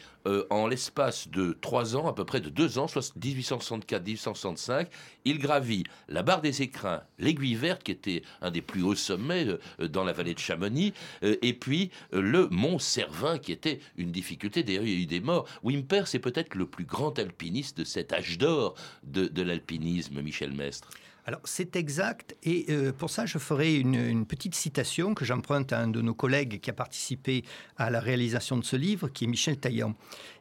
en 0.49 0.67
l'espace 0.67 1.29
de 1.29 1.55
trois 1.61 1.95
ans, 1.95 2.09
à 2.09 2.15
peu 2.15 2.25
près 2.25 2.41
de 2.41 2.49
deux 2.49 2.79
ans, 2.79 2.87
1864-1865, 2.87 4.87
il 5.27 5.39
gravit 5.39 5.85
la 6.09 6.23
barre 6.23 6.41
des 6.41 6.63
écrins, 6.63 7.03
l'aiguille 7.19 7.55
verte, 7.55 7.83
qui 7.83 7.93
était 7.93 8.23
un 8.41 8.51
des 8.51 8.63
plus 8.63 8.83
hauts 8.83 8.95
sommets 8.95 9.47
dans 9.79 10.05
la 10.05 10.15
vallée 10.15 10.33
de 10.33 10.39
Chamonix, 10.39 10.95
et 11.21 11.53
puis 11.53 11.91
le 12.13 12.49
mont 12.49 12.79
Cervin, 12.79 13.37
qui 13.37 13.53
était 13.53 13.81
une 13.99 14.11
difficulté. 14.11 14.63
D'ailleurs, 14.63 14.85
il 14.85 14.95
y 14.95 14.97
a 14.97 15.01
eu 15.03 15.07
des 15.07 15.21
morts. 15.21 15.47
Wimper, 15.63 16.07
c'est 16.07 16.19
peut-être 16.19 16.55
le 16.55 16.65
plus 16.65 16.87
grand 16.87 17.19
alpiniste 17.19 17.77
de 17.77 17.85
cet 17.85 18.15
âge 18.15 18.39
d'or 18.39 18.75
de, 19.03 19.27
de 19.27 19.43
l'alpinisme, 19.43 20.23
Michel 20.23 20.55
Mestre. 20.55 20.89
Alors 21.25 21.41
c'est 21.45 21.77
exact 21.77 22.37
et 22.43 22.67
euh, 22.71 22.93
pour 22.93 23.09
ça 23.09 23.27
je 23.27 23.39
ferai 23.39 23.77
une, 23.77 24.27
petite 24.27 24.57
citation 24.57 25.15
que 25.15 25.25
j'emprunte 25.25 25.73
à 25.73 25.79
un 25.79 25.87
de 25.87 26.01
nos 26.01 26.15
collègues 26.15 26.61
qui 26.61 26.69
a 26.69 26.73
participé 26.73 27.45
à 27.77 27.91
la 27.91 28.01
réalisation 28.01 28.57
de 28.57 28.65
ce 28.65 28.75
livre, 28.75 29.09
qui 29.09 29.25
est 29.25 29.27
Michel 29.29 29.57
Taillant, 29.57 29.95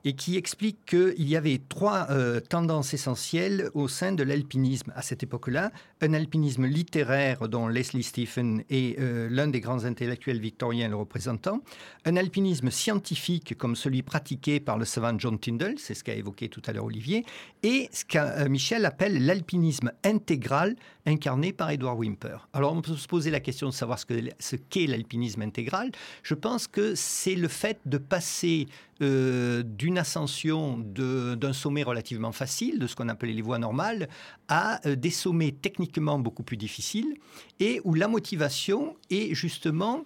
et 0.05 0.13
qui 0.13 0.37
explique 0.37 0.83
qu'il 0.85 1.29
y 1.29 1.35
avait 1.35 1.61
trois 1.69 2.07
euh, 2.09 2.39
tendances 2.39 2.95
essentielles 2.95 3.69
au 3.75 3.87
sein 3.87 4.11
de 4.11 4.23
l'alpinisme 4.23 4.91
à 4.95 5.03
cette 5.03 5.21
époque-là. 5.21 5.71
Un 6.01 6.13
alpinisme 6.13 6.65
littéraire 6.65 7.47
dont 7.47 7.67
Leslie 7.67 8.01
Stephen 8.01 8.63
est 8.71 8.99
euh, 8.99 9.27
l'un 9.29 9.47
des 9.47 9.59
grands 9.59 9.85
intellectuels 9.85 10.39
victoriens 10.39 10.89
le 10.89 10.95
représentant. 10.95 11.61
Un 12.05 12.15
alpinisme 12.15 12.71
scientifique 12.71 13.55
comme 13.55 13.75
celui 13.75 14.01
pratiqué 14.01 14.59
par 14.59 14.79
le 14.79 14.85
savant 14.85 15.17
John 15.19 15.37
Tyndall, 15.37 15.75
c'est 15.77 15.93
ce 15.93 16.03
qu'a 16.03 16.15
évoqué 16.15 16.49
tout 16.49 16.61
à 16.65 16.71
l'heure 16.71 16.85
Olivier, 16.85 17.23
et 17.61 17.87
ce 17.91 18.03
que 18.03 18.47
Michel 18.47 18.85
appelle 18.85 19.23
l'alpinisme 19.23 19.91
intégral 20.03 20.70
incarné 21.05 21.53
par 21.53 21.69
Edward 21.69 21.97
Wimper. 21.97 22.47
Alors 22.53 22.73
on 22.73 22.81
peut 22.81 22.95
se 22.95 23.07
poser 23.07 23.31
la 23.31 23.39
question 23.39 23.67
de 23.67 23.73
savoir 23.73 23.99
ce 23.99 24.55
qu'est 24.55 24.87
l'alpinisme 24.87 25.41
intégral. 25.41 25.91
Je 26.23 26.33
pense 26.33 26.67
que 26.67 26.95
c'est 26.95 27.35
le 27.35 27.47
fait 27.47 27.79
de 27.85 27.97
passer 27.97 28.67
euh, 29.01 29.63
d'une 29.63 29.97
ascension 29.97 30.77
d'un 30.77 31.53
sommet 31.53 31.83
relativement 31.83 32.31
facile, 32.31 32.79
de 32.79 32.87
ce 32.87 32.95
qu'on 32.95 33.09
appelait 33.09 33.33
les 33.33 33.41
voies 33.41 33.57
normales, 33.57 34.07
à 34.47 34.85
euh, 34.87 34.95
des 34.95 35.09
sommets 35.09 35.51
techniquement 35.51 36.19
beaucoup 36.19 36.43
plus 36.43 36.57
difficiles 36.57 37.15
et 37.59 37.81
où 37.83 37.93
la 37.93 38.07
motivation 38.07 38.95
est 39.09 39.33
justement 39.33 40.03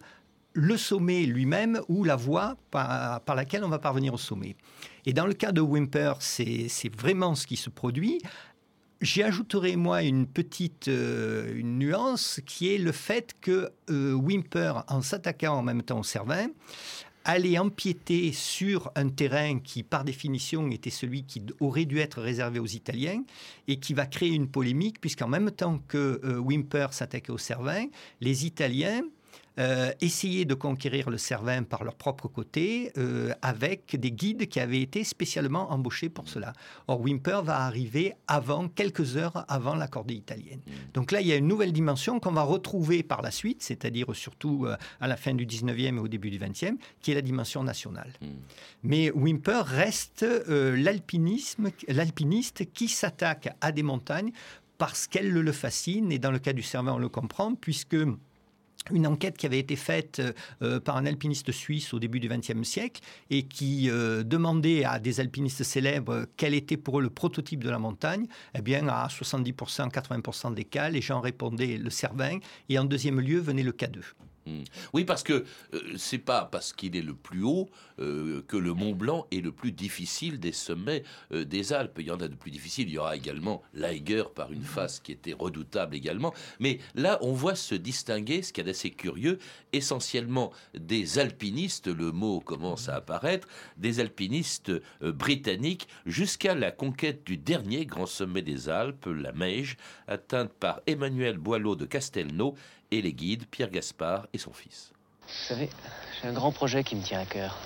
le 0.53 0.77
sommet 0.77 1.25
lui-même 1.25 1.81
ou 1.89 2.05
la 2.05 2.15
voie 2.15 2.55
par, 2.71 3.19
par, 3.21 3.35
laquelle 3.35 3.65
on 3.65 3.69
va 3.69 3.79
parvenir 3.79 4.13
au 4.13 4.17
sommet. 4.17 4.55
Et 5.05 5.11
dans 5.11 5.27
le 5.27 5.33
cas 5.33 5.51
de 5.51 5.59
Wimper, 5.59 6.13
c'est 6.19 6.95
vraiment 6.97 7.35
ce 7.35 7.45
qui 7.45 7.57
se 7.57 7.69
produit 7.69 8.19
J'y 9.05 9.21
ajouterai, 9.21 9.75
moi, 9.75 10.01
une 10.01 10.25
petite 10.25 10.87
euh, 10.87 11.61
nuance 11.61 12.41
qui 12.47 12.73
est 12.73 12.79
le 12.79 12.91
fait 12.91 13.35
que 13.39 13.69
euh, 13.91 14.13
Wimper, 14.13 14.83
en 14.87 15.03
s'attaquant 15.03 15.53
en 15.53 15.61
même 15.61 15.83
temps 15.83 15.99
au 15.99 16.03
Cervin, 16.03 16.47
allait 17.23 17.59
empiéter 17.59 18.31
sur 18.31 18.91
un 18.95 19.09
terrain 19.09 19.59
qui, 19.59 19.83
par 19.83 20.05
définition, 20.05 20.71
était 20.71 20.89
celui 20.89 21.23
qui 21.23 21.43
aurait 21.59 21.85
dû 21.85 21.99
être 21.99 22.19
réservé 22.19 22.57
aux 22.57 22.65
Italiens 22.65 23.23
et 23.67 23.79
qui 23.79 23.93
va 23.93 24.07
créer 24.07 24.31
une 24.31 24.47
polémique, 24.47 24.99
puisqu'en 24.99 25.27
même 25.27 25.51
temps 25.51 25.79
que 25.87 26.19
euh, 26.23 26.39
Wimper 26.39 26.87
s'attaquait 26.91 27.31
au 27.31 27.37
Cervin, 27.37 27.85
les 28.21 28.47
Italiens 28.47 29.03
euh, 29.57 29.91
essayer 30.01 30.43
de 30.43 30.53
conquérir 30.53 31.09
le 31.09 31.17
Cervin 31.17 31.63
par 31.63 31.85
leur 31.85 31.95
propre 31.95 32.27
côté 32.27 32.91
euh, 32.97 33.33
avec 33.41 33.95
des 33.97 34.11
guides 34.11 34.47
qui 34.47 34.59
avaient 34.59 34.81
été 34.81 35.05
spécialement 35.05 35.71
embauchés 35.71 36.09
pour 36.09 36.27
cela. 36.27 36.51
Or, 36.87 36.99
Wimper 36.99 37.41
va 37.43 37.61
arriver 37.61 38.13
avant, 38.27 38.67
quelques 38.67 39.15
heures 39.15 39.45
avant 39.47 39.75
la 39.75 39.87
cordée 39.87 40.13
italienne. 40.13 40.59
Mm. 40.67 40.71
Donc 40.93 41.11
là, 41.11 41.21
il 41.21 41.27
y 41.27 41.31
a 41.31 41.37
une 41.37 41.47
nouvelle 41.47 41.71
dimension 41.71 42.19
qu'on 42.19 42.33
va 42.33 42.43
retrouver 42.43 43.01
par 43.01 43.21
la 43.21 43.31
suite, 43.31 43.63
c'est-à-dire 43.63 44.13
surtout 44.13 44.65
euh, 44.65 44.75
à 44.99 45.07
la 45.07 45.15
fin 45.15 45.33
du 45.33 45.45
19e 45.45 45.95
et 45.95 45.99
au 45.99 46.07
début 46.09 46.31
du 46.31 46.39
20e, 46.39 46.75
qui 47.01 47.11
est 47.11 47.15
la 47.15 47.21
dimension 47.21 47.63
nationale. 47.63 48.11
Mm. 48.21 48.27
Mais 48.83 49.11
Wimper 49.11 49.61
reste 49.65 50.25
l'alpinisme, 50.47 51.71
l'alpiniste 51.87 52.71
qui 52.73 52.87
s'attaque 52.87 53.55
à 53.61 53.71
des 53.71 53.83
montagnes 53.83 54.31
parce 54.77 55.07
qu'elles 55.07 55.31
le 55.31 55.51
fascinent, 55.51 56.11
et 56.11 56.19
dans 56.19 56.31
le 56.31 56.39
cas 56.39 56.53
du 56.53 56.61
Cervin, 56.61 56.93
on 56.93 56.97
le 56.97 57.09
comprend, 57.09 57.55
puisque 57.55 57.95
une 58.91 59.07
enquête 59.07 59.37
qui 59.37 59.45
avait 59.45 59.59
été 59.59 59.75
faite 59.75 60.21
euh, 60.61 60.79
par 60.79 60.97
un 60.97 61.05
alpiniste 61.05 61.51
suisse 61.51 61.93
au 61.93 61.99
début 61.99 62.19
du 62.19 62.29
XXe 62.29 62.63
siècle 62.63 63.01
et 63.29 63.43
qui 63.43 63.89
euh, 63.89 64.23
demandait 64.23 64.83
à 64.83 64.99
des 64.99 65.19
alpinistes 65.19 65.63
célèbres 65.63 66.25
quel 66.37 66.53
était 66.53 66.77
pour 66.77 66.99
eux 66.99 67.01
le 67.01 67.09
prototype 67.09 67.63
de 67.63 67.69
la 67.69 67.79
montagne. 67.79 68.27
Eh 68.53 68.61
bien, 68.61 68.87
à 68.87 69.07
70%, 69.07 69.91
80% 69.91 70.53
des 70.53 70.65
cas, 70.65 70.89
les 70.89 71.01
gens 71.01 71.19
répondaient 71.19 71.77
le 71.77 71.89
Cervin 71.89 72.37
et 72.69 72.77
en 72.77 72.85
deuxième 72.85 73.19
lieu 73.19 73.39
venait 73.39 73.63
le 73.63 73.71
K2. 73.71 74.01
Hmm. 74.47 74.63
Oui, 74.93 75.05
parce 75.05 75.23
que 75.23 75.43
euh, 75.73 75.79
c'est 75.97 76.19
pas 76.19 76.45
parce 76.45 76.71
qu'il 76.71 76.95
est 76.95 77.01
le 77.01 77.15
plus 77.15 77.41
haut 77.41 77.67
euh, 77.99 78.43
que 78.47 78.57
le 78.57 78.75
Mont 78.75 78.93
Blanc 78.93 79.25
est 79.31 79.41
le 79.41 79.51
plus 79.51 79.71
difficile 79.71 80.39
des 80.39 80.51
sommets 80.51 81.01
euh, 81.31 81.45
des 81.45 81.73
Alpes. 81.73 81.97
Il 81.99 82.05
y 82.05 82.11
en 82.11 82.19
a 82.19 82.27
de 82.27 82.35
plus 82.35 82.51
difficiles. 82.51 82.87
Il 82.87 82.93
y 82.93 82.97
aura 82.99 83.15
également 83.15 83.63
l'Eiger 83.73 84.23
par 84.35 84.51
une 84.51 84.61
face 84.61 84.99
qui 84.99 85.11
était 85.13 85.33
redoutable 85.33 85.95
également. 85.95 86.31
Mais 86.59 86.77
là, 86.93 87.17
on 87.21 87.33
voit 87.33 87.55
se 87.55 87.73
distinguer, 87.73 88.43
ce 88.43 88.53
qui 88.53 88.61
est 88.61 88.69
assez 88.69 88.91
curieux, 88.91 89.39
essentiellement 89.73 90.51
des 90.75 91.17
alpinistes, 91.17 91.87
le 91.87 92.11
mot 92.11 92.39
commence 92.39 92.87
à 92.87 92.97
apparaître, 92.97 93.47
des 93.77 93.99
alpinistes 93.99 94.71
britanniques 95.01 95.87
jusqu'à 96.05 96.53
la 96.53 96.71
conquête 96.71 97.25
du 97.25 97.37
dernier 97.37 97.87
grand 97.87 98.05
sommet 98.05 98.43
des 98.43 98.69
Alpes, 98.69 99.07
la 99.07 99.31
Meige, 99.31 99.77
atteinte 100.07 100.53
par 100.53 100.81
Emmanuel 100.85 101.37
Boileau 101.37 101.75
de 101.75 101.85
Castelnau 101.85 102.55
et 102.91 103.01
les 103.01 103.13
guides 103.13 103.45
Pierre 103.49 103.69
Gaspard 103.69 104.27
et 104.33 104.37
son 104.37 104.53
fils. 104.53 104.91
Vous 105.27 105.47
savez, 105.47 105.69
j'ai 106.21 106.27
un 106.27 106.33
grand 106.33 106.51
projet 106.51 106.83
qui 106.83 106.95
me 106.95 107.01
tient 107.01 107.19
à 107.19 107.25
cœur. 107.25 107.57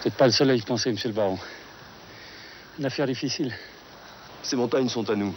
Vous 0.00 0.08
n'êtes 0.08 0.18
pas 0.18 0.26
le 0.26 0.32
seul 0.32 0.50
à 0.50 0.54
y 0.54 0.60
penser, 0.60 0.90
monsieur 0.90 1.08
le 1.08 1.14
baron. 1.14 1.38
Une 2.78 2.84
affaire 2.84 3.06
difficile. 3.06 3.54
Ces 4.42 4.56
montagnes 4.56 4.88
sont 4.88 5.08
à 5.08 5.14
nous. 5.14 5.34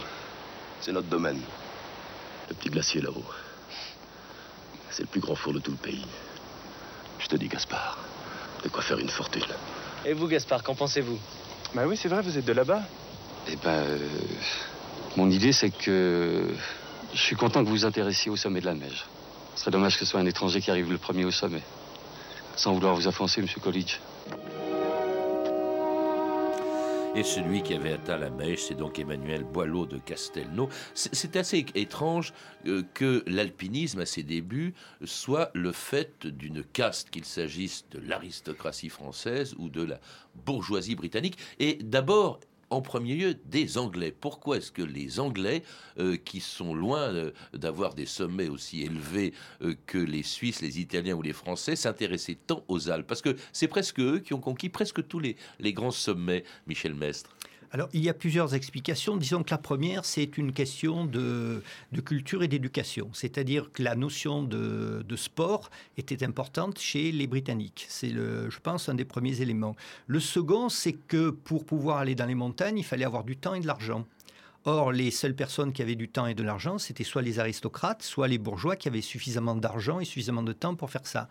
C'est 0.81 0.91
notre 0.91 1.07
domaine. 1.07 1.39
Le 2.50 2.55
petit 2.55 2.69
glacier 2.69 3.01
là-haut. 3.01 3.25
C'est 4.89 5.03
le 5.03 5.07
plus 5.07 5.21
grand 5.21 5.36
four 5.36 5.53
de 5.53 5.59
tout 5.59 5.71
le 5.71 5.77
pays. 5.77 6.05
Je 7.19 7.27
te 7.27 7.36
dis, 7.36 7.47
Gaspard, 7.47 7.97
de 8.63 8.69
quoi 8.69 8.81
faire 8.81 9.00
une 9.00 9.09
fortune. 9.09 9.45
Et 10.05 10.13
vous, 10.13 10.27
Gaspard, 10.27 10.63
qu'en 10.63 10.75
pensez-vous? 10.75 11.19
Bah 11.74 11.83
oui, 11.86 11.97
c'est 11.97 12.09
vrai, 12.09 12.21
vous 12.21 12.38
êtes 12.38 12.45
de 12.45 12.53
là-bas. 12.53 12.81
Eh 13.50 13.55
ben, 13.57 13.69
euh, 13.69 13.97
mon 15.15 15.29
idée, 15.29 15.53
c'est 15.53 15.69
que 15.69 16.47
je 17.13 17.19
suis 17.19 17.35
content 17.35 17.63
que 17.63 17.69
vous 17.69 17.75
vous 17.75 17.85
intéressiez 17.85 18.31
au 18.31 18.35
sommet 18.35 18.61
de 18.61 18.65
la 18.65 18.73
neige. 18.73 19.05
Ce 19.55 19.61
serait 19.61 19.71
dommage 19.71 19.93
que 19.97 20.05
ce 20.05 20.11
soit 20.11 20.19
un 20.19 20.25
étranger 20.25 20.61
qui 20.61 20.71
arrive 20.71 20.91
le 20.91 20.97
premier 20.97 21.25
au 21.25 21.31
sommet. 21.31 21.63
Sans 22.55 22.73
vouloir 22.73 22.95
vous 22.95 23.07
offenser, 23.07 23.41
Monsieur 23.41 23.61
College. 23.61 23.99
Et 27.15 27.23
celui 27.23 27.63
qui 27.63 27.73
avait 27.73 27.93
atteint 27.93 28.17
la 28.17 28.29
mèche, 28.29 28.65
c'est 28.67 28.75
donc 28.75 28.99
Emmanuel 28.99 29.43
Boileau 29.43 29.87
de 29.87 29.97
Castelnau. 29.97 30.69
C'est 30.93 31.35
assez 31.35 31.65
étrange 31.73 32.31
euh, 32.67 32.83
que 32.93 33.23
l'alpinisme, 33.25 34.01
à 34.01 34.05
ses 34.05 34.21
débuts, 34.21 34.75
soit 35.03 35.49
le 35.55 35.71
fait 35.71 36.27
d'une 36.27 36.63
caste, 36.63 37.09
qu'il 37.09 37.25
s'agisse 37.25 37.85
de 37.89 37.99
l'aristocratie 37.99 38.89
française 38.89 39.55
ou 39.57 39.69
de 39.69 39.81
la 39.81 39.99
bourgeoisie 40.45 40.95
britannique. 40.95 41.39
Et 41.57 41.79
d'abord, 41.81 42.39
en 42.69 42.81
premier 42.81 43.15
lieu 43.15 43.33
des 43.45 43.77
Anglais. 43.77 44.13
Pourquoi 44.19 44.57
est-ce 44.57 44.71
que 44.71 44.81
les 44.81 45.19
Anglais, 45.19 45.63
euh, 46.00 46.17
qui 46.17 46.39
sont 46.39 46.74
loin 46.74 47.13
euh, 47.13 47.31
d'avoir 47.53 47.93
des 47.93 48.05
sommets 48.05 48.50
aussi 48.50 48.81
élevés 48.81 49.33
euh, 49.62 49.75
que 49.86 49.97
les 49.97 50.24
Suisses, 50.24 50.62
les 50.62 50.79
Italiens 50.79 51.15
ou 51.15 51.21
les 51.21 51.33
Français, 51.33 51.75
s'intéressaient 51.75 52.38
tant 52.47 52.63
aux 52.67 52.89
Alpes? 52.89 53.07
Parce 53.07 53.21
que 53.21 53.36
c'est 53.53 53.67
presque 53.67 54.00
eux 54.00 54.19
qui 54.19 54.33
ont 54.33 54.41
conquis 54.41 54.69
presque 54.69 55.07
tous 55.07 55.19
les, 55.19 55.36
les 55.59 55.74
grands 55.74 55.91
sommets, 55.91 56.43
Michel 56.67 56.93
Mestre. 56.93 57.37
Alors, 57.71 57.89
il 57.93 58.01
y 58.03 58.09
a 58.09 58.13
plusieurs 58.13 58.55
explications. 58.55 59.17
Disons 59.17 59.43
que 59.43 59.51
la 59.51 59.57
première, 59.57 60.05
c'est 60.05 60.38
une 60.38 60.53
question 60.53 61.05
de, 61.05 61.62
culture 62.05 62.43
et 62.43 62.47
d'éducation. 62.47 63.09
C'est-à-dire 63.13 63.71
que 63.71 63.83
la 63.83 63.95
notion 63.95 64.43
de, 64.43 65.03
sport 65.15 65.69
était 65.97 66.24
importante 66.24 66.79
chez 66.79 67.12
les 67.12 67.27
Britanniques. 67.27 67.86
C'est, 67.89 68.09
le, 68.09 68.50
je 68.50 68.59
pense, 68.59 68.88
un 68.88 68.93
des 68.93 69.05
premiers 69.05 69.41
éléments. 69.41 69.75
Le 70.05 70.19
second, 70.19 70.69
c'est 70.69 70.93
que 70.93 71.29
pour 71.29 71.65
pouvoir 71.65 71.97
aller 71.97 72.15
dans 72.15 72.25
les 72.25 72.36
montagnes, 72.36 72.77
il 72.77 72.86
fallait 72.86 73.05
avoir 73.05 73.24
du 73.24 73.36
temps 73.36 73.55
et 73.55 73.59
de 73.59 73.67
l'argent. 73.67 74.05
Or, 74.67 74.91
les 74.91 75.12
seules 75.12 75.33
personnes 75.33 75.71
qui 75.71 75.81
avaient 75.81 75.95
du 75.95 76.09
temps 76.09 76.27
et 76.27 76.33
de 76.33 76.43
l'argent, 76.43 76.77
c'était 76.77 77.05
soit 77.05 77.21
les 77.21 77.39
aristocrates, 77.39 78.03
soit 78.03 78.27
les 78.27 78.38
bourgeois 78.38 78.75
qui 78.75 78.89
avaient 78.89 79.00
suffisamment 79.00 79.55
d'argent 79.55 80.01
et 80.01 80.03
suffisamment 80.03 80.43
de 80.43 80.51
temps 80.51 80.75
pour 80.75 80.91
faire 80.91 81.07
ça. 81.07 81.29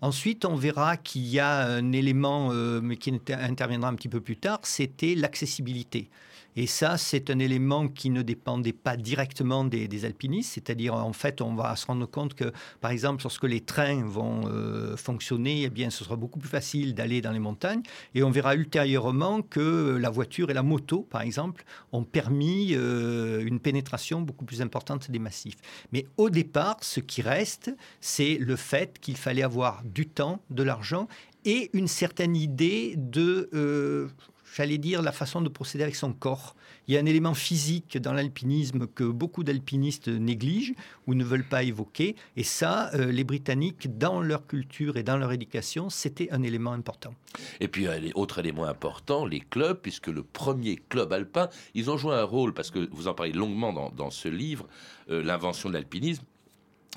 Ensuite, 0.00 0.44
on 0.44 0.56
verra 0.56 0.96
qu'il 0.96 1.28
y 1.28 1.38
a 1.38 1.60
un 1.60 1.92
élément, 1.92 2.48
euh, 2.50 2.80
qui 2.96 3.16
interviendra 3.28 3.88
un 3.88 3.94
petit 3.94 4.08
peu 4.08 4.20
plus 4.20 4.36
tard, 4.36 4.58
c'était 4.64 5.14
l'accessibilité. 5.14 6.10
Et 6.56 6.66
ça, 6.66 6.98
c'est 6.98 7.30
un 7.30 7.38
élément 7.38 7.88
qui 7.88 8.10
ne 8.10 8.22
dépendait 8.22 8.72
pas 8.72 8.96
directement 8.96 9.64
des, 9.64 10.04
alpinistes, 10.04 10.52
c'est-à-dire 10.54 10.94
en 10.94 11.12
fait, 11.12 11.40
on 11.40 11.54
va 11.54 11.74
se 11.76 11.86
rendre 11.86 12.06
compte 12.06 12.34
que, 12.34 12.52
par 12.80 12.90
exemple, 12.90 13.22
lorsque 13.22 13.44
les 13.44 13.60
trains 13.60 14.04
vont 14.04 14.42
euh, 14.46 14.96
fonctionner, 14.96 15.62
eh 15.62 15.70
bien, 15.70 15.90
ce 15.90 16.04
sera 16.04 16.16
beaucoup 16.16 16.38
plus 16.38 16.48
facile 16.48 16.94
d'aller 16.94 17.20
dans 17.20 17.32
les 17.32 17.38
montagnes. 17.38 17.82
Et 18.14 18.22
on 18.22 18.30
verra 18.30 18.54
ultérieurement 18.54 19.42
que 19.42 19.96
la 20.00 20.10
voiture 20.10 20.50
et 20.50 20.54
la 20.54 20.62
moto, 20.62 21.02
par 21.02 21.22
exemple, 21.22 21.64
ont 21.92 22.04
permis 22.04 22.72
euh, 22.72 23.44
une 23.44 23.60
pénétration 23.60 24.20
beaucoup 24.20 24.44
plus 24.44 24.60
importante 24.62 25.10
des 25.10 25.18
massifs. 25.18 25.56
Mais 25.92 26.06
au 26.16 26.30
départ, 26.30 26.78
ce 26.82 27.00
qui 27.00 27.22
reste, 27.22 27.74
c'est 28.00 28.36
le 28.38 28.56
fait 28.56 28.98
qu'il 28.98 29.16
fallait 29.16 29.42
avoir 29.42 29.82
du 29.84 30.06
temps, 30.06 30.40
de 30.50 30.62
l'argent 30.62 31.08
et 31.44 31.70
une 31.72 31.88
certaine 31.88 32.36
idée 32.36 32.94
de, 32.96 33.48
euh, 33.54 34.08
j'allais 34.54 34.78
dire, 34.78 35.02
la 35.02 35.12
façon 35.12 35.40
de 35.40 35.48
procéder 35.48 35.84
avec 35.84 35.96
son 35.96 36.12
corps. 36.12 36.54
Il 36.88 36.94
y 36.94 36.96
a 36.96 37.00
un 37.00 37.06
élément 37.06 37.34
physique 37.34 37.96
dans 37.98 38.12
l'alpinisme 38.12 38.86
que 38.86 39.04
beaucoup 39.04 39.44
d'alpinistes 39.44 40.08
négligent 40.08 40.74
ou 41.06 41.14
ne 41.14 41.24
veulent 41.24 41.48
pas 41.48 41.62
évoquer. 41.62 42.16
Et 42.36 42.42
ça, 42.42 42.90
euh, 42.94 43.12
les 43.12 43.24
Britanniques, 43.24 43.98
dans 43.98 44.20
leur 44.20 44.46
culture 44.46 44.96
et 44.96 45.02
dans 45.02 45.16
leur 45.16 45.32
éducation, 45.32 45.90
c'était 45.90 46.30
un 46.32 46.42
élément 46.42 46.72
important. 46.72 47.14
Et 47.60 47.68
puis, 47.68 47.86
autre 48.14 48.38
élément 48.40 48.64
important, 48.64 49.24
les 49.24 49.40
clubs, 49.40 49.78
puisque 49.80 50.08
le 50.08 50.22
premier 50.22 50.76
club 50.88 51.12
alpin, 51.12 51.48
ils 51.74 51.90
ont 51.90 51.96
joué 51.96 52.14
un 52.14 52.24
rôle, 52.24 52.52
parce 52.52 52.70
que 52.70 52.88
vous 52.92 53.08
en 53.08 53.14
parlez 53.14 53.32
longuement 53.32 53.90
dans, 53.90 54.10
ce 54.10 54.28
livre, 54.28 54.66
euh, 55.10 55.22
l'invention 55.22 55.68
de 55.68 55.74
l'alpinisme, 55.74 56.24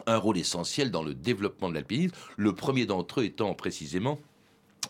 un 0.08 0.18
rôle 0.18 0.38
essentiel 0.38 0.92
dans 0.92 1.04
le 1.04 1.14
développement 1.14 1.70
de 1.70 1.76
l'alpinisme, 1.76 2.14
le 2.38 2.54
premier 2.54 2.86
d'entre 2.86 3.22
eux 3.22 3.26
étant 3.26 3.54
précisément 3.54 4.20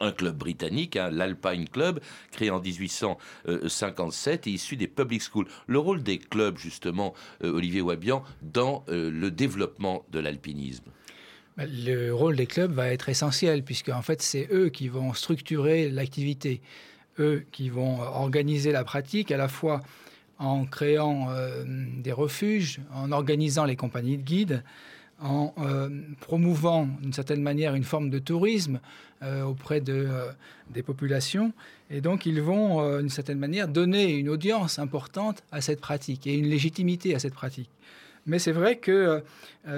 un 0.02 0.12
club 0.12 0.38
britannique, 0.38 0.96
hein, 0.96 1.10
l'Alpine 1.12 1.68
Club, 1.68 2.00
créé 2.32 2.50
en 2.50 2.60
1857 2.60 4.48
et 4.48 4.52
issu 4.52 4.76
des 4.76 4.88
public 4.88 5.22
schools. 5.22 5.48
Le 5.68 5.80
rôle 5.80 6.04
des 6.04 6.18
clubs, 6.18 6.58
justement, 6.58 7.14
euh, 7.44 7.52
Olivier 7.52 7.82
Wabian, 7.82 8.24
dans 8.42 8.84
euh, 8.90 9.10
le 9.12 9.32
développement 9.32 10.06
de 10.12 10.20
l'alpinisme? 10.20 10.86
Bah, 11.58 11.64
le 11.66 12.12
rôle 12.12 12.36
des 12.36 12.48
clubs 12.48 12.72
va 12.72 12.92
être 12.92 13.10
essentiel, 13.10 13.64
puisque 13.64 13.90
en 13.90 14.02
fait, 14.02 14.22
c'est 14.22 14.48
eux 14.52 14.70
qui 14.70 14.88
vont 14.88 15.14
structurer 15.14 15.90
l'activité, 15.90 16.62
eux 17.20 17.46
qui 17.52 17.70
vont 17.70 18.02
organiser 18.02 18.72
la 18.72 18.84
pratique, 18.84 19.32
à 19.32 19.38
la 19.38 19.48
fois 19.48 19.82
en 20.38 20.66
créant 20.66 21.30
euh, 21.30 21.64
des 21.66 22.12
refuges, 22.12 22.82
en 22.94 23.12
organisant 23.12 23.66
les 23.66 23.76
compagnies 23.76 24.18
de 24.18 24.24
guides, 24.24 24.64
en 25.22 25.54
euh, 25.60 25.90
promouvant 26.20 26.88
d'une 27.02 27.14
certaine 27.14 27.42
manière 27.42 27.76
une 27.76 27.84
forme 27.84 28.10
de 28.10 28.20
tourisme 28.20 28.80
euh, 29.24 29.44
auprès 29.44 29.80
de, 29.80 29.94
euh, 29.94 30.32
des 30.70 30.84
populations. 30.84 31.54
Et 31.90 32.02
donc 32.02 32.26
ils 32.26 32.42
vont 32.42 33.00
d'une 33.00 33.10
certaine 33.10 33.38
manière 33.38 33.68
donner 33.68 34.14
une 34.14 34.30
audience 34.30 34.80
importante 34.80 35.44
à 35.52 35.62
cette 35.62 35.80
pratique 35.80 36.26
et 36.28 36.34
une 36.34 36.48
légitimité 36.48 37.16
à 37.16 37.20
cette 37.20 37.34
pratique. 37.34 37.70
Mais 38.26 38.40
c'est 38.40 38.52
vrai 38.52 38.78
que 38.78 39.24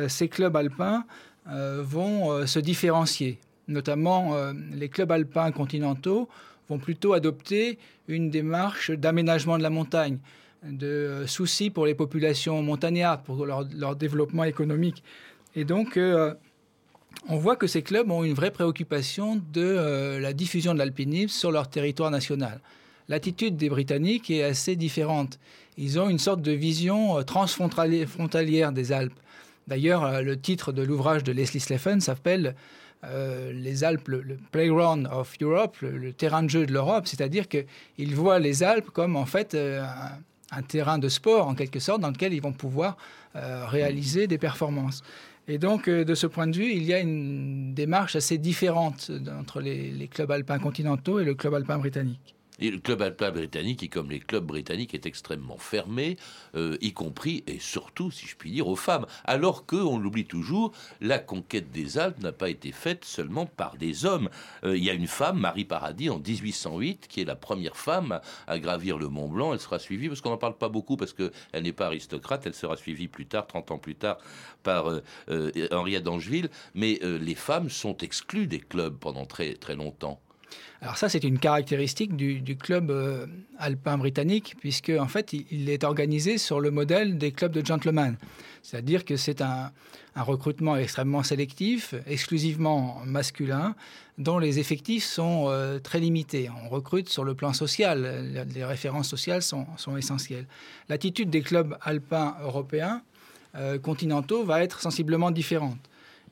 ces 0.08 0.30
clubs 0.30 0.56
alpins 0.56 1.04
vont 1.46 2.48
se 2.48 2.60
différencier. 2.60 3.40
Notamment 3.68 4.38
les 4.72 4.88
clubs 4.88 5.12
alpins 5.12 5.52
continentaux 5.52 6.30
vont 6.70 6.80
plutôt 6.80 7.12
adopter 7.12 7.78
une 8.08 8.30
démarche 8.30 8.90
d'aménagement 8.92 9.58
de 9.58 9.64
la 9.64 9.70
montagne 9.70 10.18
de 10.64 11.26
soucis 11.28 11.70
pour 11.70 11.86
les 11.86 11.94
populations 11.94 12.62
montagnardes, 12.64 13.24
pour 13.24 13.46
leur, 13.46 13.68
leur 13.76 13.98
développement 13.98 14.46
économique. 14.46 15.04
Et 15.58 15.66
donc, 15.66 15.98
euh, 15.98 16.36
on 17.28 17.38
voit 17.38 17.56
que 17.56 17.66
ces 17.66 17.82
clubs 17.82 18.12
ont 18.12 18.24
une 18.24 18.36
vraie 18.36 18.52
préoccupation 18.52 19.42
de 19.52 19.62
euh, 19.62 20.20
la 20.20 20.32
diffusion 20.32 20.76
de 20.76 20.78
l'alpinisme 20.78 21.30
sur 21.36 21.52
leur 21.52 21.68
territoire 21.68 22.12
national. 22.12 22.62
L'attitude 23.08 23.58
des 23.58 23.68
Britanniques 23.68 24.30
est 24.30 24.44
assez 24.44 24.76
différente. 24.76 25.40
Ils 25.76 26.00
ont 26.00 26.10
une 26.10 26.20
sorte 26.20 26.44
de 26.44 26.52
vision 26.52 27.18
euh, 27.18 27.24
transfrontalière 27.24 28.72
des 28.72 28.92
Alpes. 28.92 29.20
D'ailleurs, 29.68 30.22
le 30.22 30.40
titre 30.40 30.72
de 30.72 30.84
l'ouvrage 30.84 31.24
de 31.24 31.32
Leslie 31.32 31.60
Sleffen 31.60 32.00
s'appelle 32.00 32.56
Les 33.04 33.84
Alpes, 33.84 34.08
le, 34.08 34.38
Playground 34.52 35.10
of 35.12 35.34
Europe, 35.42 35.76
le, 35.82 36.14
terrain 36.14 36.42
de 36.44 36.50
jeu 36.50 36.66
de 36.66 36.72
l'Europe, 36.72 37.06
c'est-à-dire 37.06 37.50
qu'ils 37.50 38.16
voient 38.16 38.40
les 38.40 38.64
Alpes 38.64 38.92
comme 38.92 39.18
en 39.18 39.26
fait 39.26 39.56
un, 39.56 39.90
un, 40.52 40.62
terrain 40.62 41.00
de 41.00 41.10
sport 41.10 41.50
en 41.50 41.54
quelque 41.54 41.82
sorte 41.82 42.00
dans 42.00 42.12
lequel 42.12 42.34
ils 42.34 42.42
vont 42.42 42.54
pouvoir 42.54 42.96
réaliser 43.34 44.28
des 44.28 44.38
performances. 44.38 45.04
Et 45.48 45.58
donc, 45.58 45.88
euh, 45.88 46.04
de 46.04 46.14
ce 46.14 46.28
point 46.28 46.48
de 46.48 46.56
vue, 46.56 46.72
il 46.72 46.84
y 46.84 46.94
a 46.94 47.00
une 47.00 47.74
démarche 47.74 48.16
assez 48.16 48.38
différente 48.38 49.12
entre 49.40 49.62
les, 49.62 50.08
clubs 50.08 50.32
alpins 50.32 50.60
continentaux 50.60 51.20
et 51.20 51.26
le 51.26 51.36
club 51.36 51.54
alpin 51.54 51.78
britannique. 51.78 52.37
Le 52.60 52.78
club 52.78 53.04
alpin 53.04 53.30
britannique, 53.30 53.80
qui 53.80 53.90
comme 53.90 54.10
les 54.10 54.20
clubs 54.20 54.46
britanniques, 54.46 54.96
est 54.96 55.06
extrêmement 55.06 55.58
fermé, 55.58 56.18
euh, 56.56 56.76
y 56.82 56.92
compris 56.92 57.44
et 57.46 57.60
surtout, 57.60 58.10
si 58.10 58.26
je 58.26 58.36
puis 58.36 58.52
dire, 58.52 58.68
aux 58.68 58.76
femmes. 58.76 59.06
Alors 59.26 59.68
que, 59.68 59.76
on 59.76 60.00
l'oublie 60.00 60.26
toujours, 60.26 60.72
la 61.00 61.20
conquête 61.20 61.72
des 61.72 62.00
Alpes 62.00 62.20
n'a 62.22 62.32
pas 62.32 62.50
été 62.50 62.72
faite 62.72 63.06
seulement 63.06 63.46
par 63.46 63.78
des 63.78 64.06
hommes. 64.06 64.30
Euh, 64.64 64.76
il 64.76 64.84
y 64.84 64.90
a 64.90 64.94
une 64.94 65.08
femme, 65.08 65.40
Marie 65.40 65.66
Paradis, 65.66 66.10
en 66.10 66.18
1808, 66.18 67.08
qui 67.08 67.22
est 67.22 67.26
la 67.26 67.36
première 67.36 67.78
femme 67.78 68.22
à, 68.48 68.58
gravir 68.58 68.98
le 68.98 69.08
Mont 69.08 69.30
Blanc. 69.30 69.54
Elle 69.54 69.60
sera 69.60 69.78
suivie, 69.78 70.08
parce 70.08 70.22
qu'on 70.22 70.32
n'en 70.32 70.38
parle 70.38 70.58
pas 70.58 70.70
beaucoup, 70.70 70.98
parce 70.98 71.14
qu'elle 71.14 71.32
n'est 71.62 71.74
pas 71.74 71.88
aristocrate, 71.88 72.48
elle 72.48 72.56
sera 72.56 72.76
suivie 72.76 73.08
plus 73.08 73.28
tard, 73.28 73.46
30 73.46 73.72
ans 73.72 73.78
plus 73.78 73.96
tard, 73.96 74.18
par 74.64 74.90
euh, 74.90 75.52
Henriette 75.72 76.04
d'Angeville. 76.04 76.50
Mais 76.74 77.00
les 77.04 77.36
femmes 77.36 77.70
sont 77.70 77.98
exclues 77.98 78.48
des 78.48 78.60
clubs 78.60 78.98
pendant 78.98 79.26
très, 79.26 79.54
très 79.54 79.76
longtemps. 79.76 80.20
Alors 80.82 80.98
ça, 80.98 81.10
c'est 81.10 81.24
une 81.24 81.40
caractéristique 81.40 82.16
du, 82.16 82.56
club 82.56 82.92
euh, 82.92 83.26
alpin 83.58 83.98
britannique, 83.98 84.56
puisque 84.60 84.92
en 84.92 85.08
fait, 85.08 85.34
il, 85.34 85.70
est 85.70 85.84
organisé 85.84 86.38
sur 86.38 86.60
le 86.60 86.70
modèle 86.70 87.18
des 87.18 87.32
clubs 87.32 87.52
de 87.52 87.66
gentlemen. 87.66 88.16
C'est-à-dire 88.62 89.04
que 89.04 89.18
c'est 89.18 89.42
un, 89.42 89.72
recrutement 90.16 90.76
extrêmement 90.78 91.22
sélectif, 91.24 91.94
exclusivement 92.08 93.02
masculin, 93.06 93.76
dont 94.18 94.40
les 94.40 94.58
effectifs 94.60 95.04
sont 95.04 95.46
euh, 95.48 95.78
très 95.80 96.00
limités. 96.00 96.50
On 96.64 96.70
recrute 96.70 97.08
sur 97.08 97.24
le 97.24 97.36
plan 97.36 97.54
social, 97.54 98.48
les 98.54 98.66
références 98.66 99.08
sociales 99.08 99.44
sont, 99.44 99.68
essentielles. 99.96 100.48
L'attitude 100.90 101.30
des 101.30 101.42
clubs 101.42 101.78
alpins 101.82 102.36
européens 102.42 103.04
euh, 103.56 103.78
continentaux 103.78 104.44
va 104.44 104.64
être 104.64 104.80
sensiblement 104.80 105.32
différente 105.32 105.78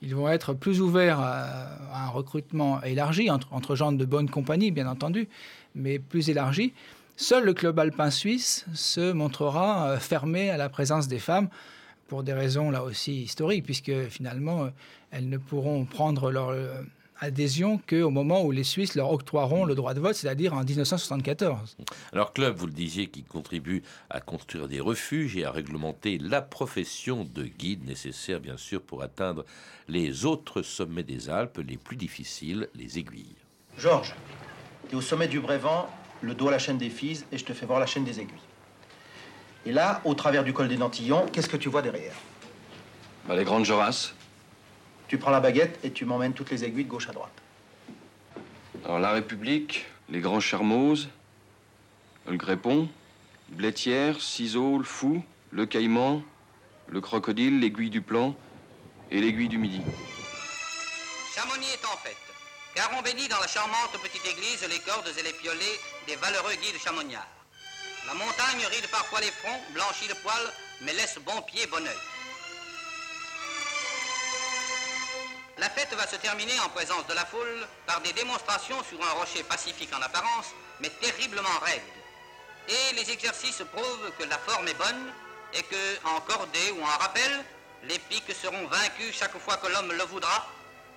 ils 0.02 0.14
vont 0.14 0.28
être 0.28 0.52
plus 0.52 0.80
ouverts 0.80 1.20
à, 1.20 2.04
un 2.04 2.08
recrutement 2.08 2.82
élargi, 2.82 3.30
entre, 3.30 3.74
gens 3.74 3.92
de 3.92 4.04
bonne 4.04 4.28
compagnie, 4.28 4.70
bien 4.70 4.86
entendu, 4.86 5.28
mais 5.74 5.98
plus 5.98 6.28
élargi. 6.28 6.72
Seul 7.16 7.44
le 7.44 7.54
club 7.54 7.78
alpin 7.78 8.10
suisse 8.10 8.66
se 8.74 9.12
montrera 9.12 9.88
euh, 9.88 9.98
fermé 9.98 10.50
à 10.50 10.58
la 10.58 10.68
présence 10.68 11.08
des 11.08 11.18
femmes 11.18 11.48
pour 12.08 12.22
des 12.22 12.34
raisons 12.34 12.70
là 12.70 12.82
aussi 12.82 13.22
historiques, 13.22 13.64
puisque 13.64 14.08
finalement, 14.08 14.64
euh, 14.64 14.68
elles 15.10 15.28
ne 15.28 15.38
pourront 15.38 15.86
prendre 15.86 16.30
leur 16.30 16.50
euh, 16.50 16.82
adhésion 17.20 17.80
qu'au 17.88 18.10
moment 18.10 18.42
où 18.44 18.50
les 18.50 18.64
Suisses 18.64 18.94
leur 18.94 19.10
octroieront 19.10 19.64
le 19.64 19.74
droit 19.74 19.94
de 19.94 20.00
vote, 20.00 20.14
c'est-à-dire 20.14 20.54
en 20.54 20.64
1974. 20.64 21.76
Alors 22.12 22.32
Club, 22.32 22.56
vous 22.56 22.66
le 22.66 22.72
disiez, 22.72 23.06
qui 23.06 23.22
contribue 23.22 23.82
à 24.10 24.20
construire 24.20 24.68
des 24.68 24.80
refuges 24.80 25.36
et 25.36 25.44
à 25.44 25.50
réglementer 25.50 26.18
la 26.18 26.42
profession 26.42 27.24
de 27.24 27.44
guide 27.44 27.86
nécessaire 27.86 28.40
bien 28.40 28.56
sûr 28.56 28.82
pour 28.82 29.02
atteindre 29.02 29.44
les 29.88 30.24
autres 30.24 30.62
sommets 30.62 31.02
des 31.02 31.30
Alpes 31.30 31.60
les 31.66 31.76
plus 31.76 31.96
difficiles, 31.96 32.68
les 32.74 32.98
aiguilles. 32.98 33.36
Georges, 33.78 34.14
tu 34.88 34.94
es 34.94 34.98
au 34.98 35.00
sommet 35.00 35.28
du 35.28 35.40
Brévent, 35.40 35.88
le 36.22 36.34
dos 36.34 36.48
à 36.48 36.52
la 36.52 36.58
chaîne 36.58 36.78
des 36.78 36.90
Fises, 36.90 37.26
et 37.32 37.38
je 37.38 37.44
te 37.44 37.52
fais 37.52 37.66
voir 37.66 37.78
la 37.80 37.86
chaîne 37.86 38.04
des 38.04 38.20
aiguilles. 38.20 38.34
Et 39.64 39.72
là, 39.72 40.00
au 40.04 40.14
travers 40.14 40.44
du 40.44 40.52
col 40.52 40.68
des 40.68 40.76
Nantillons, 40.76 41.26
qu'est-ce 41.32 41.48
que 41.48 41.56
tu 41.56 41.68
vois 41.68 41.82
derrière? 41.82 42.14
Bah, 43.26 43.34
Les 43.34 43.44
grandes 43.44 43.64
Jorasses. 43.64 44.14
Tu 45.08 45.18
prends 45.18 45.30
la 45.30 45.40
baguette 45.40 45.78
et 45.84 45.92
tu 45.92 46.04
m'emmènes 46.04 46.32
toutes 46.32 46.50
les 46.50 46.64
aiguilles 46.64 46.84
de 46.84 46.90
gauche 46.90 47.08
à 47.08 47.12
droite. 47.12 47.30
Alors, 48.84 48.98
la 48.98 49.12
République, 49.12 49.86
les 50.08 50.20
Grands 50.20 50.40
Chermoses, 50.40 51.08
le 52.26 52.36
Grépon, 52.36 52.88
Blétière, 53.48 54.20
Ciseaux, 54.20 54.78
le 54.78 54.84
Fou, 54.84 55.22
le 55.52 55.66
Caïman, 55.66 56.22
le 56.88 57.00
Crocodile, 57.00 57.60
l'aiguille 57.60 57.90
du 57.90 58.00
Plan 58.00 58.34
et 59.10 59.20
l'aiguille 59.20 59.48
du 59.48 59.58
Midi. 59.58 59.80
Chamonix 61.34 61.66
est 61.66 61.86
en 61.86 61.96
fête, 61.98 62.16
car 62.74 62.90
on 62.98 63.02
bénit 63.02 63.28
dans 63.28 63.38
la 63.40 63.46
charmante 63.46 63.92
petite 64.02 64.26
église 64.26 64.66
les 64.68 64.80
cordes 64.80 65.08
et 65.16 65.22
les 65.22 65.32
piolets 65.32 65.78
des 66.08 66.16
valeureux 66.16 66.54
guides 66.54 66.80
chamonniards. 66.82 67.28
La 68.06 68.14
montagne 68.14 68.66
ride 68.70 68.90
parfois 68.90 69.20
les 69.20 69.30
fronts, 69.30 69.60
blanchit 69.72 70.08
le 70.08 70.14
poil, 70.22 70.52
mais 70.82 70.92
laisse 70.92 71.18
bon 71.24 71.40
pied, 71.42 71.66
bon 71.66 71.84
oeil. 71.84 72.15
La 75.66 75.70
fête 75.70 75.92
va 75.94 76.06
se 76.06 76.14
terminer 76.14 76.56
en 76.60 76.68
présence 76.68 77.04
de 77.08 77.14
la 77.14 77.24
foule 77.24 77.66
par 77.88 78.00
des 78.00 78.12
démonstrations 78.12 78.80
sur 78.84 79.04
un 79.04 79.10
rocher 79.18 79.42
pacifique 79.42 79.92
en 79.92 80.00
apparence, 80.00 80.54
mais 80.78 80.90
terriblement 80.90 81.58
raide. 81.60 81.82
Et 82.68 82.94
les 82.94 83.10
exercices 83.10 83.64
prouvent 83.72 84.12
que 84.16 84.22
la 84.30 84.38
forme 84.38 84.68
est 84.68 84.78
bonne 84.78 85.12
et 85.54 85.62
que, 85.64 86.06
en 86.06 86.20
cordée 86.20 86.70
ou 86.78 86.82
en 86.84 86.98
rappel, 87.02 87.44
les 87.82 87.98
pics 87.98 88.32
seront 88.32 88.68
vaincus 88.68 89.12
chaque 89.18 89.36
fois 89.38 89.56
que 89.56 89.66
l'homme 89.66 89.90
le 89.90 90.04
voudra, 90.04 90.46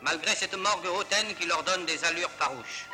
malgré 0.04 0.36
cette 0.36 0.56
morgue 0.56 0.86
hautaine 0.86 1.34
qui 1.40 1.48
leur 1.48 1.64
donne 1.64 1.88
des 1.88 2.06
allures 2.06 2.30
farouches. 2.38 2.86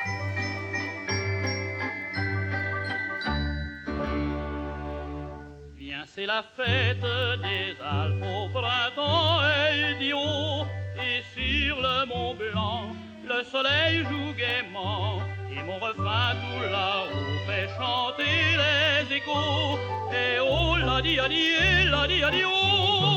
C'est 6.14 6.24
la 6.24 6.42
fête 6.56 7.02
des 7.42 7.76
Alpes 7.82 8.24
au 8.24 8.48
printemps 8.48 9.42
idiot, 9.92 10.64
et 11.06 11.22
sur 11.34 11.76
le 11.80 12.06
Mont 12.06 12.34
Blanc, 12.34 12.82
le 13.24 13.44
soleil 13.44 14.04
joue 14.08 14.32
gaiement, 14.34 15.20
et 15.50 15.62
mon 15.62 15.78
refrain 15.78 16.34
tout 16.42 16.62
là-haut 16.70 17.38
fait 17.46 17.68
chanter 17.78 18.38
les 18.62 19.16
échos, 19.16 19.78
et 20.12 20.38
oh 20.40 20.76
la 20.76 21.00
di 21.02 21.16
la 21.16 21.28
la 21.28 22.30
oh. 22.46 23.15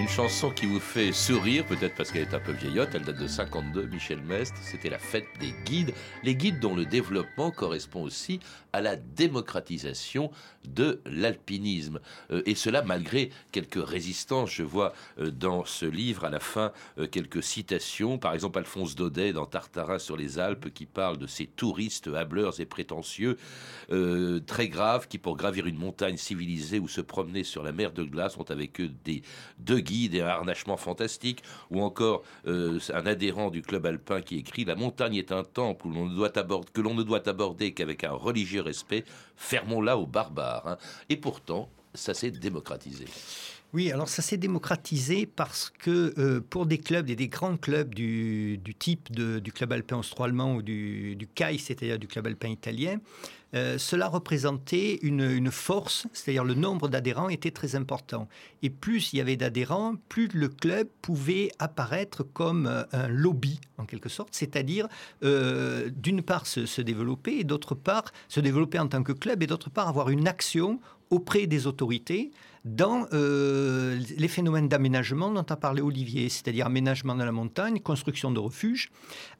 Une 0.00 0.08
chanson 0.08 0.50
qui 0.50 0.64
vous 0.64 0.80
fait 0.80 1.12
sourire, 1.12 1.66
peut-être 1.66 1.94
parce 1.94 2.10
qu'elle 2.10 2.22
est 2.22 2.32
un 2.32 2.40
peu 2.40 2.52
vieillotte, 2.52 2.88
elle 2.94 3.02
date 3.02 3.18
de 3.18 3.26
52, 3.26 3.82
Michel 3.88 4.22
Mestre, 4.22 4.56
c'était 4.62 4.88
la 4.88 4.98
fête 4.98 5.26
des 5.40 5.52
guides, 5.66 5.92
les 6.22 6.34
guides 6.34 6.58
dont 6.58 6.74
le 6.74 6.86
développement 6.86 7.50
correspond 7.50 8.02
aussi 8.02 8.40
à 8.72 8.80
la 8.80 8.96
démocratisation 8.96 10.30
de 10.64 11.02
l'alpinisme. 11.04 12.00
Euh, 12.30 12.42
et 12.46 12.54
cela 12.54 12.82
malgré 12.82 13.30
quelques 13.52 13.86
résistances. 13.86 14.50
Je 14.50 14.62
vois 14.62 14.94
euh, 15.18 15.30
dans 15.30 15.66
ce 15.66 15.84
livre 15.84 16.24
à 16.24 16.30
la 16.30 16.40
fin 16.40 16.72
euh, 16.98 17.06
quelques 17.06 17.42
citations, 17.42 18.16
par 18.16 18.32
exemple 18.32 18.58
Alphonse 18.58 18.94
Daudet 18.94 19.34
dans 19.34 19.46
Tartarin 19.46 19.98
sur 19.98 20.16
les 20.16 20.38
Alpes 20.38 20.72
qui 20.72 20.86
parle 20.86 21.18
de 21.18 21.26
ces 21.26 21.46
touristes 21.46 22.08
hableurs 22.08 22.58
et 22.60 22.66
prétentieux, 22.66 23.36
très 24.46 24.68
graves, 24.68 25.08
qui 25.08 25.18
pour 25.18 25.36
gravir 25.36 25.66
une 25.66 25.76
montagne 25.76 26.16
civilisée 26.16 26.78
ou 26.78 26.88
se 26.88 27.00
promener 27.00 27.44
sur 27.44 27.62
la 27.62 27.72
mer 27.72 27.92
de 27.92 28.04
glace 28.04 28.36
ont 28.38 28.44
avec 28.48 28.80
eux 28.80 28.90
des 29.04 29.22
deux 29.58 29.80
guides 29.80 29.89
et 30.12 30.20
un 30.20 30.26
harnachement 30.26 30.76
fantastique, 30.76 31.42
ou 31.70 31.80
encore 31.80 32.22
un 32.46 33.06
adhérent 33.06 33.50
du 33.50 33.62
club 33.62 33.86
alpin 33.86 34.20
qui 34.22 34.36
écrit 34.38 34.64
La 34.64 34.76
montagne 34.76 35.16
est 35.16 35.32
un 35.32 35.44
temple 35.44 35.86
où 35.86 36.08
ne 36.08 36.14
doit 36.14 36.36
aborder, 36.38 36.68
que 36.72 36.80
l'on 36.80 36.94
ne 36.94 37.02
doit 37.02 37.28
aborder 37.28 37.72
qu'avec 37.72 38.04
un 38.04 38.12
religieux 38.12 38.62
respect, 38.62 39.04
fermons-la 39.36 39.96
aux 39.96 40.06
barbares. 40.06 40.66
Hein. 40.66 40.76
Et 41.08 41.16
pourtant, 41.16 41.68
ça 41.94 42.14
s'est 42.14 42.30
démocratisé. 42.30 43.06
Oui, 43.72 43.92
alors 43.92 44.08
ça 44.08 44.20
s'est 44.20 44.36
démocratisé 44.36 45.26
parce 45.26 45.70
que 45.70 46.12
euh, 46.18 46.40
pour 46.40 46.66
des 46.66 46.78
clubs, 46.78 47.06
des 47.06 47.28
grands 47.28 47.56
clubs 47.56 47.94
du, 47.94 48.60
type 48.78 49.12
du 49.12 49.52
club 49.52 49.72
alpin 49.72 49.98
austro-allemand 49.98 50.56
ou 50.56 50.62
du, 50.62 51.14
du 51.14 51.28
CAI, 51.28 51.58
c'est-à-dire 51.58 51.98
du 51.98 52.08
club 52.08 52.26
alpin 52.26 52.48
italien, 52.48 52.98
euh, 53.54 53.78
cela 53.78 54.08
représentait 54.08 54.98
une, 55.02 55.50
force, 55.50 56.06
c'est-à-dire 56.12 56.44
le 56.44 56.54
nombre 56.54 56.88
d'adhérents 56.88 57.28
était 57.28 57.50
très 57.50 57.74
important. 57.74 58.28
Et 58.62 58.70
plus 58.70 59.12
il 59.12 59.16
y 59.16 59.20
avait 59.20 59.36
d'adhérents, 59.36 59.94
plus 60.08 60.28
le 60.28 60.48
club 60.48 60.88
pouvait 61.02 61.50
apparaître 61.58 62.22
comme 62.22 62.66
euh, 62.66 62.84
un 62.92 63.08
lobby, 63.08 63.60
en 63.78 63.84
quelque 63.84 64.08
sorte, 64.08 64.30
c'est-à-dire 64.32 64.88
d'une 65.22 66.22
part 66.22 66.46
se, 66.46 66.66
se 66.66 66.82
développer 66.82 67.38
et 67.38 67.44
d'autre 67.44 67.74
part 67.74 68.04
se 68.28 68.40
développer 68.40 68.78
en 68.78 68.88
tant 68.88 69.02
que 69.02 69.12
club 69.12 69.42
et 69.42 69.46
d'autre 69.46 69.70
part 69.70 69.88
avoir 69.88 70.10
une 70.10 70.28
action 70.28 70.80
auprès 71.10 71.46
des 71.46 71.66
autorités 71.66 72.30
dans 72.64 73.06
euh, 73.12 73.98
les 74.18 74.28
phénomènes 74.28 74.68
d'aménagement 74.68 75.30
dont 75.30 75.46
a 75.48 75.56
parlé 75.56 75.80
Olivier, 75.80 76.28
c'est-à-dire 76.28 76.66
aménagement 76.66 77.14
de 77.14 77.24
la 77.24 77.32
montagne, 77.32 77.80
construction 77.80 78.30
de 78.30 78.38
refuges, 78.38 78.90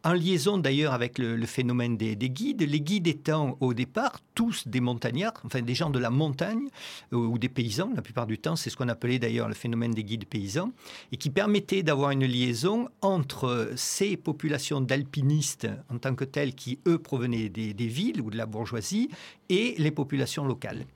en 0.05 0.13
liaison 0.13 0.57
d'ailleurs 0.57 0.95
avec 0.95 1.19
le, 1.19 1.45
phénomène 1.45 1.97
des, 1.97 2.17
guides, 2.17 2.63
les 2.63 2.81
guides 2.81 3.07
étant 3.07 3.59
au 3.61 3.75
départ 3.75 4.21
tous 4.35 4.67
des 4.67 4.81
montagnards, 4.81 5.35
enfin 5.45 5.61
des 5.61 5.75
gens 5.75 5.91
de 5.91 5.99
la 5.99 6.11
montagne 6.11 6.69
euh, 7.13 7.17
ou 7.17 7.39
des 7.39 7.51
paysans, 7.51 7.91
la 7.95 8.03
plupart 8.03 8.27
du 8.27 8.39
temps 8.39 8.57
c'est 8.57 8.71
ce 8.71 8.77
qu'on 8.77 8.89
appelait 8.89 9.19
d'ailleurs 9.19 9.49
le 9.49 9.55
phénomène 9.55 9.93
des 9.93 10.05
guides 10.05 10.27
paysans, 10.27 10.73
et 11.13 11.17
qui 11.17 11.31
permettait 11.31 11.83
d'avoir 11.83 12.13
une 12.13 12.25
liaison 12.25 12.89
entre 13.03 13.73
ces 13.77 14.17
populations 14.17 14.81
d'alpinistes 14.81 15.69
en 15.91 15.99
tant 15.99 16.15
que 16.15 16.25
telles 16.25 16.55
qui 16.55 16.79
eux 16.87 16.99
provenaient 16.99 17.49
des 17.49 17.87
villes 17.87 18.21
ou 18.23 18.31
de 18.31 18.37
la 18.37 18.47
bourgeoisie 18.47 19.11
et 19.49 19.75
les 19.79 19.91
populations 19.91 20.45
locales. 20.45 20.87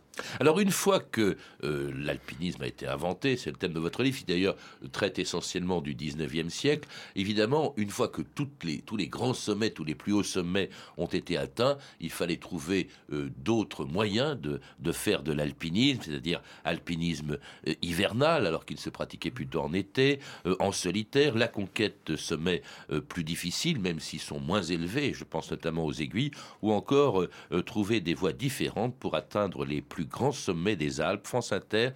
Alors 0.40 0.60
une 0.60 0.70
fois 0.70 1.00
que 1.00 1.36
euh, 1.64 1.92
l'alpinisme 1.96 2.62
a 2.62 2.66
été 2.66 2.86
inventé, 2.86 3.36
c'est 3.36 3.50
le 3.50 3.56
thème 3.56 3.72
de 3.72 3.80
votre 3.80 4.02
livre, 4.02 4.18
qui 4.18 4.24
d'ailleurs 4.24 4.56
traite 4.92 5.18
essentiellement 5.18 5.80
du 5.80 5.94
19e 5.94 6.50
siècle, 6.50 6.88
évidemment, 7.16 7.74
une 7.76 7.90
fois 7.90 8.08
que 8.08 8.22
les, 8.62 8.80
tous 8.80 8.96
les 8.96 9.08
grands 9.08 9.34
sommets, 9.34 9.70
tous 9.70 9.84
les 9.84 9.94
plus 9.94 10.12
hauts 10.12 10.22
sommets 10.22 10.70
ont 10.96 11.06
été 11.06 11.36
atteints, 11.36 11.78
il 12.00 12.10
fallait 12.10 12.36
trouver 12.36 12.88
euh, 13.12 13.30
d'autres 13.38 13.84
moyens 13.84 14.38
de, 14.40 14.60
faire 14.92 15.22
de 15.22 15.32
l'alpinisme, 15.32 16.02
c'est-à-dire 16.04 16.40
alpinisme 16.64 17.38
euh, 17.66 17.74
hivernal, 17.82 18.46
alors 18.46 18.64
qu'il 18.64 18.78
se 18.78 18.90
pratiquait 18.90 19.30
plutôt 19.30 19.60
en 19.60 19.72
été, 19.72 20.20
en 20.60 20.72
solitaire, 20.72 21.34
la 21.34 21.48
conquête 21.48 21.98
de 22.06 22.16
sommets 22.16 22.62
plus 23.08 23.24
difficiles, 23.24 23.80
même 23.80 23.98
s'ils 23.98 24.20
sont 24.20 24.40
moins 24.40 24.62
élevés, 24.62 25.12
je 25.14 25.24
pense 25.24 25.50
notamment 25.50 25.84
aux 25.84 25.92
aiguilles, 25.92 26.30
ou 26.62 26.72
encore 26.72 27.26
trouver 27.66 28.00
des 28.00 28.14
voies 28.14 28.32
différentes 28.32 28.96
pour 28.96 29.16
atteindre 29.16 29.64
les 29.64 29.80
plus 29.80 30.03
grand 30.04 30.32
sommet 30.32 30.76
des 30.76 31.00
Alpes, 31.00 31.26
France 31.26 31.52
Inter, 31.52 31.90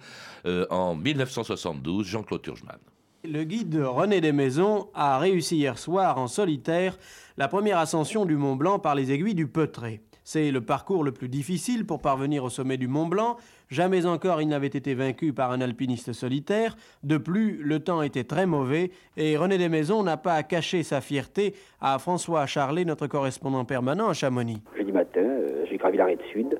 euh, 0.45 0.65
en 0.69 0.95
1972, 0.95 2.05
Jean-Claude 2.05 2.41
Turgeman. 2.41 2.77
Le 3.25 3.43
guide 3.43 3.75
René 3.75 4.21
Desmaisons 4.21 4.87
a 4.93 5.19
réussi 5.19 5.57
hier 5.57 5.77
soir 5.77 6.17
en 6.17 6.27
solitaire 6.27 6.97
la 7.37 7.49
première 7.49 7.77
ascension 7.77 8.25
du 8.25 8.37
Mont 8.37 8.55
Blanc 8.55 8.79
par 8.79 8.95
les 8.95 9.11
aiguilles 9.11 9.35
du 9.35 9.47
Petré. 9.47 10.01
C'est 10.31 10.51
le 10.51 10.61
parcours 10.61 11.03
le 11.03 11.11
plus 11.11 11.27
difficile 11.27 11.87
pour 11.87 12.01
parvenir 12.01 12.43
au 12.43 12.49
sommet 12.49 12.77
du 12.77 12.87
Mont 12.87 13.07
Blanc. 13.07 13.37
Jamais 13.69 14.05
encore 14.05 14.41
il 14.41 14.47
n'avait 14.47 14.67
été 14.67 14.93
vaincu 14.93 15.33
par 15.33 15.51
un 15.51 15.59
alpiniste 15.59 16.13
solitaire. 16.13 16.77
De 17.03 17.17
plus, 17.17 17.57
le 17.63 17.79
temps 17.79 18.03
était 18.03 18.23
très 18.23 18.45
mauvais 18.45 18.91
et 19.17 19.35
René 19.37 19.57
Desmaisons 19.57 20.03
n'a 20.03 20.17
pas 20.17 20.41
caché 20.43 20.83
sa 20.83 21.01
fierté 21.01 21.55
à 21.81 21.97
François 21.97 22.45
Charlet, 22.45 22.85
notre 22.85 23.07
correspondant 23.07 23.65
permanent 23.65 24.07
à 24.07 24.13
Chamonix. 24.13 24.61
Jeudi 24.77 24.91
matin, 24.91 25.21
euh, 25.21 25.65
j'ai 25.69 25.77
gravi 25.77 25.97
l'arrêt 25.97 26.17
sud 26.31 26.59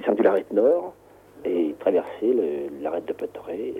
descendu 0.00 0.22
l'arête 0.22 0.52
nord 0.52 0.94
et 1.44 1.74
traversé 1.78 2.34
l'arête 2.82 3.06
de 3.06 3.12
Petré, 3.12 3.74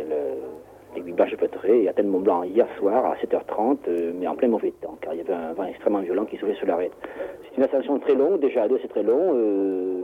l'aiguille 0.95 1.13
blanche 1.13 1.31
de 1.31 1.37
Petré 1.37 1.83
et 1.83 1.89
atteint 1.89 2.03
le 2.03 2.09
Mont 2.09 2.21
Blanc 2.21 2.43
hier 2.43 2.67
soir 2.79 3.05
à 3.07 3.15
7h30, 3.17 3.79
euh, 3.89 4.13
mais 4.15 4.27
en 4.27 4.35
plein 4.35 4.49
mauvais 4.49 4.73
temps, 4.81 4.99
car 5.01 5.15
il 5.15 5.19
y 5.19 5.21
avait 5.21 5.33
un 5.33 5.53
vent 5.53 5.65
extrêmement 5.65 6.01
violent 6.01 6.25
qui 6.25 6.37
soufflait 6.37 6.55
sur 6.57 6.67
l'arête. 6.67 6.93
C'est 7.45 7.57
une 7.57 7.63
ascension 7.63 7.99
très 7.99 8.15
longue, 8.15 8.41
déjà 8.41 8.65
à 8.65 8.69
deux 8.69 8.79
c'est 8.83 8.89
très 8.89 9.03
long. 9.03 9.33
Euh, 9.35 10.03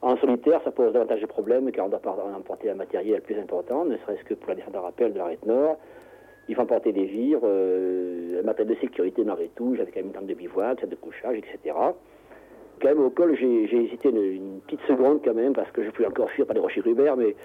en 0.00 0.16
solitaire, 0.16 0.60
ça 0.64 0.72
pose 0.72 0.92
davantage 0.92 1.20
de 1.20 1.26
problèmes 1.26 1.70
car 1.70 1.86
on 1.86 1.88
doit 1.88 2.00
emporter 2.36 2.70
un 2.70 2.74
matériel 2.74 3.20
plus 3.20 3.38
important, 3.38 3.84
ne 3.84 3.96
serait-ce 3.98 4.24
que 4.24 4.34
pour 4.34 4.48
la 4.48 4.56
descente 4.56 4.74
de 4.74 4.78
rappel 4.78 5.12
de 5.12 5.18
l'arête 5.18 5.44
nord. 5.46 5.78
Il 6.48 6.56
faut 6.56 6.62
emporter 6.62 6.92
des 6.92 7.04
vires, 7.04 7.38
euh, 7.44 8.40
un 8.40 8.42
matériel 8.42 8.74
de 8.74 8.80
sécurité 8.80 9.22
malgré 9.24 9.48
tout, 9.54 9.76
j'avais 9.76 9.92
quand 9.92 10.00
même 10.00 10.06
une 10.06 10.12
tente 10.12 10.26
de 10.26 10.34
bivouac, 10.34 10.84
de 10.84 10.96
couchage, 10.96 11.36
etc 11.36 11.74
quand 12.82 12.88
même 12.88 13.00
au 13.00 13.10
col, 13.10 13.36
j'ai 13.36 13.84
hésité 13.84 14.10
une, 14.10 14.60
petite 14.66 14.80
seconde 14.86 15.20
quand 15.24 15.34
même, 15.34 15.52
parce 15.52 15.70
que 15.70 15.84
je 15.84 15.90
pouvais 15.90 16.08
encore 16.08 16.30
fuir 16.30 16.46
par 16.46 16.54
les 16.54 16.60
rochers 16.60 16.80
Rubert, 16.80 17.16
mais 17.16 17.36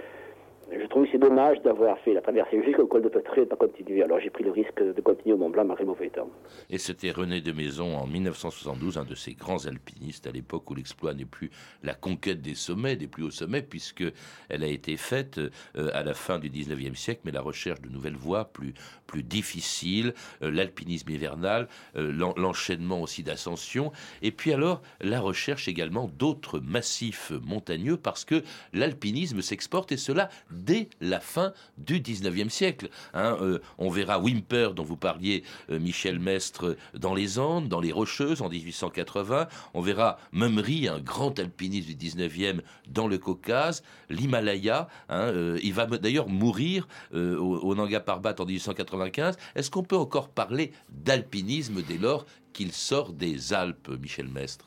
je 0.72 0.86
trouve 0.88 1.06
que 1.06 1.12
c'est 1.12 1.18
dommage 1.18 1.62
d'avoir 1.62 1.98
fait 2.00 2.14
la 2.14 2.22
traversée 2.22 2.62
jusqu'au 2.64 2.88
col 2.88 3.02
de 3.02 3.10
Petré 3.10 3.42
et 3.42 3.46
pas 3.46 3.56
continuer. 3.56 4.04
Alors 4.04 4.20
j'ai 4.20 4.30
pris 4.30 4.44
le 4.44 4.52
risque 4.52 4.82
de 4.82 5.02
continuer 5.02 5.34
au 5.34 5.38
Mont 5.38 5.50
Blanc 5.50 5.66
malgré 5.66 5.84
le 5.84 5.90
mauvais 5.90 6.10
temps. 6.10 6.30
Et 6.70 6.78
c'était 6.78 7.12
René 7.12 7.42
de 7.42 7.52
Maison 7.52 7.96
en 7.96 8.06
1972, 8.06 8.98
un 8.98 9.06
de 9.06 9.16
ces 9.16 9.34
grands 9.34 9.66
alpinistes 9.66 10.28
à 10.28 10.32
l'époque 10.32 10.70
où 10.70 10.76
l'exploit 10.76 11.14
n'est 11.14 11.26
plus 11.26 11.52
la 11.84 11.94
conquête 11.94 12.42
des 12.42 12.56
sommets, 12.56 12.96
des 12.96 13.08
plus 13.08 13.24
hauts 13.24 13.32
sommets, 13.32 13.62
puisque 13.62 14.04
elle 14.50 14.64
a 14.64 14.68
été 14.68 14.98
faite 14.98 15.40
euh, 15.40 15.90
à 15.94 16.04
la 16.04 16.14
fin 16.14 16.40
du 16.40 16.50
19e 16.50 16.96
siècle, 16.96 17.22
mais 17.24 17.32
la 17.32 17.42
recherche 17.42 17.82
de 17.82 17.90
nouvelles 17.90 18.16
voies 18.16 18.46
plus, 18.46 18.74
plus 19.06 19.24
difficiles, 19.24 20.14
euh, 20.42 20.52
l'alpinisme 20.52 21.10
hivernal, 21.10 21.68
euh, 21.96 22.12
l'enchaînement 22.36 23.02
aussi 23.02 23.24
d'ascension, 23.24 23.92
et 24.22 24.32
puis 24.32 24.52
alors 24.52 24.82
la 25.02 25.22
recherche 25.22 25.68
également 25.68 26.08
d'autres 26.08 26.60
massifs 26.60 27.32
montagneux, 27.46 27.98
parce 27.98 28.26
que 28.26 28.44
l'alpinisme 28.74 29.42
s'exporte 29.42 29.92
et 29.92 29.98
cela 29.98 30.30
dès 30.58 30.90
la 31.02 31.20
fin 31.20 31.54
du 31.78 32.00
19e 32.00 32.50
siècle. 32.50 32.90
Hein. 33.14 33.38
Euh, 33.42 33.60
on 33.78 33.90
verra 33.90 34.20
Wimper, 34.20 34.74
dont 34.74 34.84
vous 34.84 34.98
parliez, 34.98 35.44
euh, 35.70 35.80
Michel 35.80 36.20
Mestre, 36.20 36.76
dans 36.94 37.14
les 37.14 37.40
Andes, 37.40 37.68
dans 37.68 37.80
les 37.80 37.92
Rocheuses, 37.92 38.42
en 38.42 38.50
1880. 38.50 39.48
On 39.74 39.82
verra 39.82 40.18
Mummery, 40.32 40.88
un 40.88 41.00
grand 41.00 41.38
alpiniste 41.40 41.88
du 41.88 41.96
19e, 41.96 42.62
dans 42.88 43.08
le 43.08 43.18
Caucase. 43.18 43.84
L'Himalaya, 44.10 44.88
hein, 45.10 45.22
euh, 45.22 45.60
il 45.64 45.74
va 45.74 45.86
d'ailleurs 45.86 46.28
mourir 46.28 46.88
au, 47.14 47.76
Nanga 47.76 48.00
Parbat 48.00 48.36
en 48.40 48.46
1895. 48.46 49.38
Est-ce 49.56 49.70
qu'on 49.72 49.84
peut 49.84 49.98
encore 49.98 50.30
parler 50.30 50.72
d'alpinisme 50.90 51.82
dès 51.82 51.98
lors 51.98 52.26
qu'il 52.54 52.72
sort 52.72 53.14
des 53.14 53.54
Alpes, 53.54 53.90
Michel 54.02 54.28
Mestre? 54.28 54.66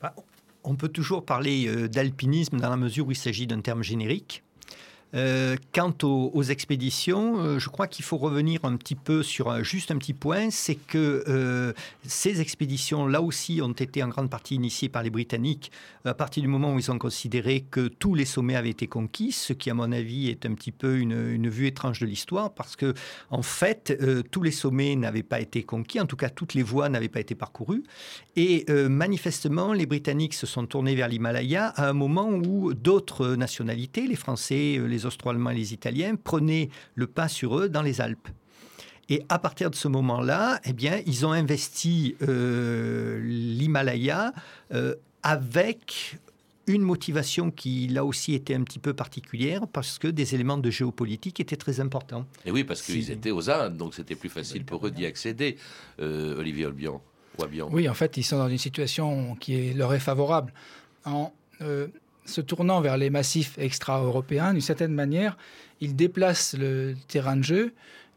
Bah, 0.00 0.14
On 0.64 0.76
peut 0.76 0.88
toujours 0.88 1.24
parler 1.24 1.66
euh, 1.68 1.88
d'alpinisme 1.88 2.58
dans 2.58 2.70
la 2.70 2.76
mesure 2.76 3.06
où 3.06 3.10
il 3.10 3.16
s'agit 3.16 3.46
d'un 3.46 3.60
terme 3.60 3.82
générique. 3.82 4.42
Euh, 5.14 5.56
quant 5.74 5.92
aux, 6.04 6.42
expéditions, 6.42 7.40
euh, 7.40 7.58
je 7.58 7.68
crois 7.68 7.88
qu'il 7.88 8.04
faut 8.04 8.16
revenir 8.16 8.64
un 8.64 8.76
petit 8.76 8.94
peu 8.94 9.22
sur 9.22 9.62
juste 9.64 9.90
un 9.90 9.98
petit 9.98 10.14
point, 10.14 10.50
c'est 10.50 10.76
que 10.76 11.24
euh, 11.26 11.72
ces 12.06 12.40
expéditions, 12.40 13.06
là 13.06 13.20
aussi, 13.20 13.60
ont 13.60 13.72
été 13.72 14.02
en 14.04 14.08
grande 14.08 14.30
partie 14.30 14.54
initiées 14.54 14.88
par 14.88 15.02
les 15.02 15.10
Britanniques 15.10 15.72
à 16.04 16.14
partir 16.14 16.42
du 16.42 16.48
moment 16.48 16.74
où 16.74 16.78
ils 16.78 16.90
ont 16.90 16.98
considéré 16.98 17.64
que 17.70 17.88
tous 17.88 18.14
les 18.14 18.24
sommets 18.24 18.56
avaient 18.56 18.70
été 18.70 18.86
conquis, 18.86 19.32
ce 19.32 19.52
qui, 19.52 19.68
à 19.68 19.74
mon 19.74 19.92
avis, 19.92 20.28
est 20.28 20.46
un 20.46 20.54
petit 20.54 20.72
peu 20.72 20.98
une, 20.98 21.48
vue 21.50 21.66
étrange 21.66 22.00
de 22.00 22.06
l'histoire, 22.06 22.54
parce 22.54 22.76
que, 22.76 22.94
en 23.30 23.42
fait, 23.42 23.98
tous 24.30 24.42
les 24.42 24.50
sommets 24.50 24.94
n'avaient 24.96 25.22
pas 25.22 25.40
été 25.40 25.62
conquis, 25.62 26.00
en 26.00 26.06
tout 26.06 26.16
cas, 26.16 26.30
toutes 26.30 26.54
les 26.54 26.62
voies 26.62 26.88
n'avaient 26.88 27.08
pas 27.08 27.20
été 27.20 27.34
parcourues, 27.34 27.82
et 28.36 28.64
manifestement, 28.88 29.72
les 29.72 29.84
Britanniques 29.84 30.34
se 30.34 30.46
sont 30.46 30.64
tournés 30.66 30.94
vers 30.94 31.08
l'Himalaya 31.08 31.68
à 31.68 31.88
un 31.88 31.92
moment 31.92 32.30
où 32.30 32.72
d'autres 32.72 33.34
nationalités, 33.34 34.06
les 34.06 34.16
Français, 34.16 34.80
les 34.86 34.99
les 35.00 35.06
Austro-Allemands 35.06 35.50
et 35.50 35.56
les 35.56 35.72
Italiens 35.72 36.16
prenaient 36.16 36.68
le 36.94 37.06
pas 37.06 37.28
sur 37.28 37.58
eux 37.58 37.68
dans 37.68 37.82
les 37.82 38.00
Alpes. 38.00 38.28
Et 39.08 39.24
à 39.28 39.38
partir 39.40 39.70
de 39.70 39.74
ce 39.74 39.88
moment-là, 39.88 40.60
eh 40.64 40.72
bien, 40.72 41.00
ils 41.04 41.26
ont 41.26 41.32
investi 41.32 42.14
euh, 42.22 43.20
l'Himalaya 43.24 44.32
euh, 44.72 44.94
avec 45.24 46.18
une 46.68 46.82
motivation 46.82 47.50
qui, 47.50 47.88
là 47.88 48.04
aussi, 48.04 48.34
était 48.34 48.54
un 48.54 48.62
petit 48.62 48.78
peu 48.78 48.94
particulière 48.94 49.66
parce 49.66 49.98
que 49.98 50.06
des 50.06 50.36
éléments 50.36 50.58
de 50.58 50.70
géopolitique 50.70 51.40
étaient 51.40 51.56
très 51.56 51.80
importants. 51.80 52.24
Et 52.46 52.52
oui, 52.52 52.62
parce 52.62 52.82
qu'ils 52.82 53.10
étaient 53.10 53.32
aux 53.32 53.50
Indes, 53.50 53.76
donc 53.76 53.94
c'était 53.94 54.14
plus 54.14 54.28
facile 54.28 54.64
pour 54.64 54.86
eux 54.86 54.92
d'y 54.92 55.06
accéder, 55.06 55.56
euh, 56.00 56.38
Olivier 56.38 56.66
Olbian. 56.66 57.00
Oui, 57.72 57.88
en 57.88 57.94
fait, 57.94 58.16
ils 58.18 58.22
sont 58.22 58.36
dans 58.36 58.48
une 58.48 58.58
situation 58.58 59.34
qui 59.34 59.72
leur 59.72 59.94
est 59.94 60.00
favorable. 60.00 60.52
En, 61.06 61.32
se 62.30 62.40
tournant 62.40 62.80
vers 62.80 62.96
les 62.96 63.10
massifs 63.10 63.58
extra-européens, 63.58 64.52
d'une 64.52 64.62
certaine 64.62 64.94
manière, 64.94 65.36
ils 65.80 65.96
déplacent 65.96 66.56
le 66.58 66.94
terrain 67.08 67.36
de 67.36 67.42
jeu 67.42 67.74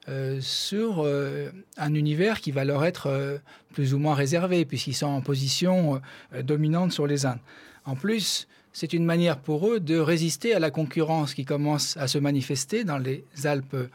euh, 0.10 0.40
sur 0.42 1.00
euh, 1.00 1.50
un 1.78 1.94
univers 1.94 2.42
qui 2.42 2.52
va 2.52 2.66
leur 2.66 2.84
être 2.84 3.08
euh, 3.08 3.38
plus 3.74 3.94
ou 3.94 4.00
moins 4.00 4.16
réservé, 4.16 4.66
puisqu'ils 4.66 4.96
sont 4.96 5.08
en 5.08 5.22
position 5.22 6.02
dominante 6.44 6.92
sur 6.92 7.08
les 7.08 7.26
Indes. 7.26 7.40
En 7.86 7.96
plus, 7.96 8.48
c'est 8.72 8.94
une 8.94 9.06
manière 9.06 9.38
pour 9.38 9.70
eux 9.70 9.80
de 9.80 9.98
résister 9.98 10.54
à 10.54 10.60
la 10.60 10.72
concurrence 10.72 11.34
qui 11.34 11.46
commence 11.46 11.98
à 11.98 12.08
se 12.08 12.18
manifester 12.18 12.84
dans 12.84 12.98
les 12.98 13.24
Alpes 13.46 13.90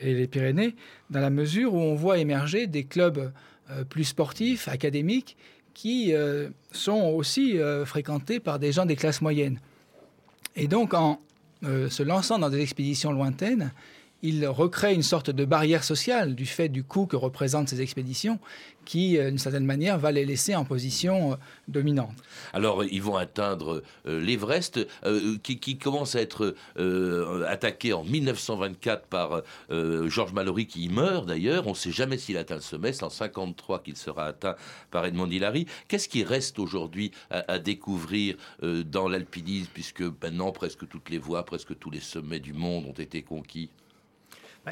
et 0.00 0.14
les 0.14 0.28
Pyrénées, 0.28 0.76
dans 1.10 1.20
la 1.20 1.30
mesure 1.30 1.74
où 1.74 1.78
on 1.78 1.94
voit 1.94 2.18
émerger 2.18 2.66
des 2.66 2.84
clubs 2.84 3.32
plus 3.88 4.04
sportifs, 4.04 4.68
académiques, 4.68 5.36
qui 5.78 6.12
euh, 6.12 6.48
sont 6.72 7.14
aussi 7.14 7.56
euh, 7.56 7.86
fréquentés 7.86 8.40
par 8.40 8.58
des 8.58 8.72
gens 8.72 8.84
des 8.84 8.96
classes 8.96 9.20
moyennes. 9.20 9.60
Et 10.56 10.66
donc, 10.66 10.92
en 10.92 11.20
euh, 11.62 11.88
se 11.88 12.02
lançant 12.02 12.36
dans 12.36 12.50
des 12.50 12.60
expéditions 12.60 13.12
lointaines, 13.12 13.70
il 14.22 14.46
recrée 14.46 14.94
une 14.94 15.02
sorte 15.02 15.30
de 15.30 15.44
barrière 15.44 15.84
sociale 15.84 16.34
du 16.34 16.46
fait 16.46 16.68
du 16.68 16.82
coût 16.82 17.06
que 17.06 17.16
représentent 17.16 17.68
ces 17.68 17.80
expéditions 17.80 18.38
qui, 18.88 19.18
euh, 19.18 19.28
d'une 19.28 19.38
certaine 19.38 19.66
manière, 19.66 19.98
va 19.98 20.12
les 20.12 20.24
laisser 20.24 20.56
en 20.56 20.64
position 20.64 21.32
euh, 21.32 21.36
dominante. 21.68 22.16
Alors, 22.54 22.84
ils 22.84 23.02
vont 23.02 23.16
atteindre 23.16 23.82
euh, 24.06 24.18
l'Everest, 24.18 24.86
qui, 25.42 25.76
commence 25.76 26.16
à 26.16 26.22
être 26.22 26.54
attaqué 27.46 27.92
en 27.92 28.02
1924 28.02 29.06
par 29.06 29.42
Georges 29.70 30.32
Mallory, 30.32 30.66
qui 30.66 30.84
y 30.84 30.88
meurt 30.88 31.26
d'ailleurs. 31.26 31.66
On 31.66 31.70
ne 31.70 31.76
sait 31.76 31.90
jamais 31.90 32.16
s'il 32.16 32.38
atteint 32.38 32.54
le 32.54 32.60
sommet. 32.60 32.92
C'est 32.92 33.02
en 33.02 33.08
1953 33.08 33.82
qu'il 33.82 33.96
sera 33.96 34.26
atteint 34.26 34.54
par 34.90 35.04
Edmond 35.04 35.30
Hillary. 35.30 35.66
Qu'est-ce 35.88 36.08
qui 36.08 36.24
reste 36.24 36.58
aujourd'hui 36.58 37.12
à, 37.30 37.58
découvrir 37.58 38.36
dans 38.62 39.08
l'alpinisme, 39.08 39.70
puisque 39.72 40.02
maintenant, 40.02 40.52
presque 40.52 40.88
toutes 40.88 41.10
les 41.10 41.18
voies, 41.18 41.44
presque 41.44 41.78
tous 41.78 41.90
les 41.90 42.00
sommets 42.00 42.40
du 42.40 42.52
monde 42.52 42.86
ont 42.86 43.00
été 43.00 43.22
conquis? 43.22 43.70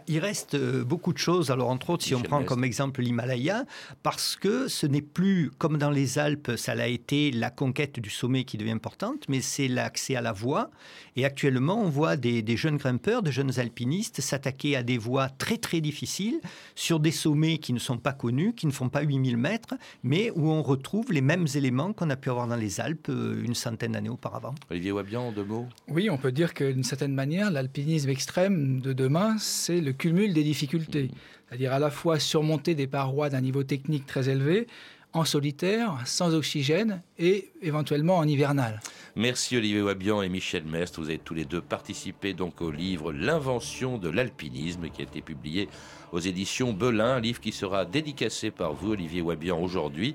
Il 0.06 0.18
reste 0.18 0.54
euh, 0.54 0.84
beaucoup 0.84 1.12
de 1.12 1.18
choses. 1.18 1.50
Alors, 1.50 1.70
entre 1.70 1.90
autres, 1.90 2.04
si 2.04 2.14
on 2.14 2.22
prend 2.22 2.42
comme 2.42 2.64
exemple 2.64 3.02
l'Himalaya, 3.02 3.64
parce 4.02 4.36
que 4.36 4.68
ce 4.68 4.86
n'est 4.86 5.02
plus 5.02 5.50
comme 5.58 5.78
dans 5.78 5.90
les 5.90 6.18
Alpes, 6.18 6.52
ça 6.56 6.74
l'a 6.74 6.88
été 6.88 7.30
la 7.30 7.50
conquête 7.50 8.00
du 8.00 8.10
sommet 8.10 8.44
qui 8.44 8.56
devient 8.56 8.72
importante, 8.72 9.24
mais 9.28 9.40
c'est 9.40 9.68
l'accès 9.68 10.16
à 10.16 10.20
la 10.20 10.32
voie. 10.32 10.70
Et 11.16 11.24
actuellement, 11.24 11.80
on 11.80 11.88
voit 11.88 12.16
des, 12.16 12.44
jeunes 12.56 12.76
grimpeurs, 12.76 13.22
de 13.22 13.30
jeunes 13.30 13.58
alpinistes 13.58 14.20
s'attaquer 14.20 14.76
à 14.76 14.82
des 14.82 14.98
voies 14.98 15.28
très 15.28 15.56
très 15.56 15.80
difficiles 15.80 16.40
sur 16.74 17.00
des 17.00 17.10
sommets 17.10 17.58
qui 17.58 17.72
ne 17.72 17.78
sont 17.78 17.98
pas 17.98 18.12
connus, 18.12 18.52
qui 18.54 18.66
ne 18.66 18.72
font 18.72 18.88
pas 18.88 19.02
8000 19.02 19.36
mètres, 19.36 19.74
mais 20.02 20.30
où 20.34 20.50
on 20.50 20.62
retrouve 20.62 21.12
les 21.12 21.22
mêmes 21.22 21.46
éléments 21.54 21.92
qu'on 21.92 22.10
a 22.10 22.16
pu 22.16 22.30
avoir 22.30 22.46
dans 22.46 22.56
les 22.56 22.80
Alpes 22.80 23.08
euh, 23.08 23.42
une 23.42 23.54
centaine 23.54 23.92
d'années 23.92 24.10
auparavant. 24.10 24.54
Olivier 24.70 24.92
Wabian, 24.92 25.32
deux 25.32 25.44
mots 25.44 25.66
Oui, 25.88 26.10
on 26.10 26.18
peut 26.18 26.32
dire 26.32 26.52
que 26.52 26.70
d'une 26.70 26.84
certaine 26.84 27.14
manière, 27.14 27.50
l'alpinisme 27.50 28.10
extrême 28.10 28.80
de 28.80 28.92
demain, 28.92 29.36
c'est 29.38 29.80
le 29.86 29.92
cumul 29.92 30.34
des 30.34 30.42
difficultés, 30.42 31.10
c'est-à-dire 31.48 31.72
à 31.72 31.78
la 31.78 31.90
fois 31.90 32.18
surmonter 32.18 32.74
des 32.74 32.88
parois 32.88 33.30
d'un 33.30 33.40
niveau 33.40 33.62
technique 33.62 34.04
très 34.04 34.28
élevé, 34.28 34.66
en 35.12 35.24
solitaire, 35.24 35.98
sans 36.04 36.34
oxygène 36.34 37.02
et 37.18 37.50
éventuellement 37.62 38.18
en 38.18 38.28
hivernal. 38.28 38.80
Merci 39.18 39.56
Olivier 39.56 39.80
Wabian 39.80 40.20
et 40.20 40.28
Michel 40.28 40.64
Mestre. 40.64 41.00
Vous 41.00 41.08
avez 41.08 41.18
tous 41.18 41.32
les 41.32 41.46
deux 41.46 41.62
participé 41.62 42.34
donc 42.34 42.60
au 42.60 42.70
livre 42.70 43.14
L'invention 43.14 43.96
de 43.96 44.10
l'alpinisme 44.10 44.90
qui 44.90 45.00
a 45.00 45.04
été 45.04 45.22
publié 45.22 45.70
aux 46.12 46.18
éditions 46.18 46.74
Belin, 46.74 47.14
un 47.14 47.20
livre 47.20 47.40
qui 47.40 47.52
sera 47.52 47.86
dédicacé 47.86 48.50
par 48.50 48.74
vous 48.74 48.92
Olivier 48.92 49.22
Wabian 49.22 49.58
aujourd'hui 49.58 50.14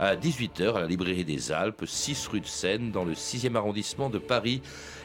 à 0.00 0.16
18h 0.16 0.74
à 0.74 0.80
la 0.80 0.86
librairie 0.86 1.24
des 1.24 1.52
Alpes, 1.52 1.84
6 1.86 2.26
rue 2.26 2.40
de 2.40 2.46
Seine 2.46 2.90
dans 2.90 3.04
le 3.04 3.12
6e 3.12 3.54
arrondissement 3.54 4.10
de 4.10 4.18
Paris. 4.18 4.62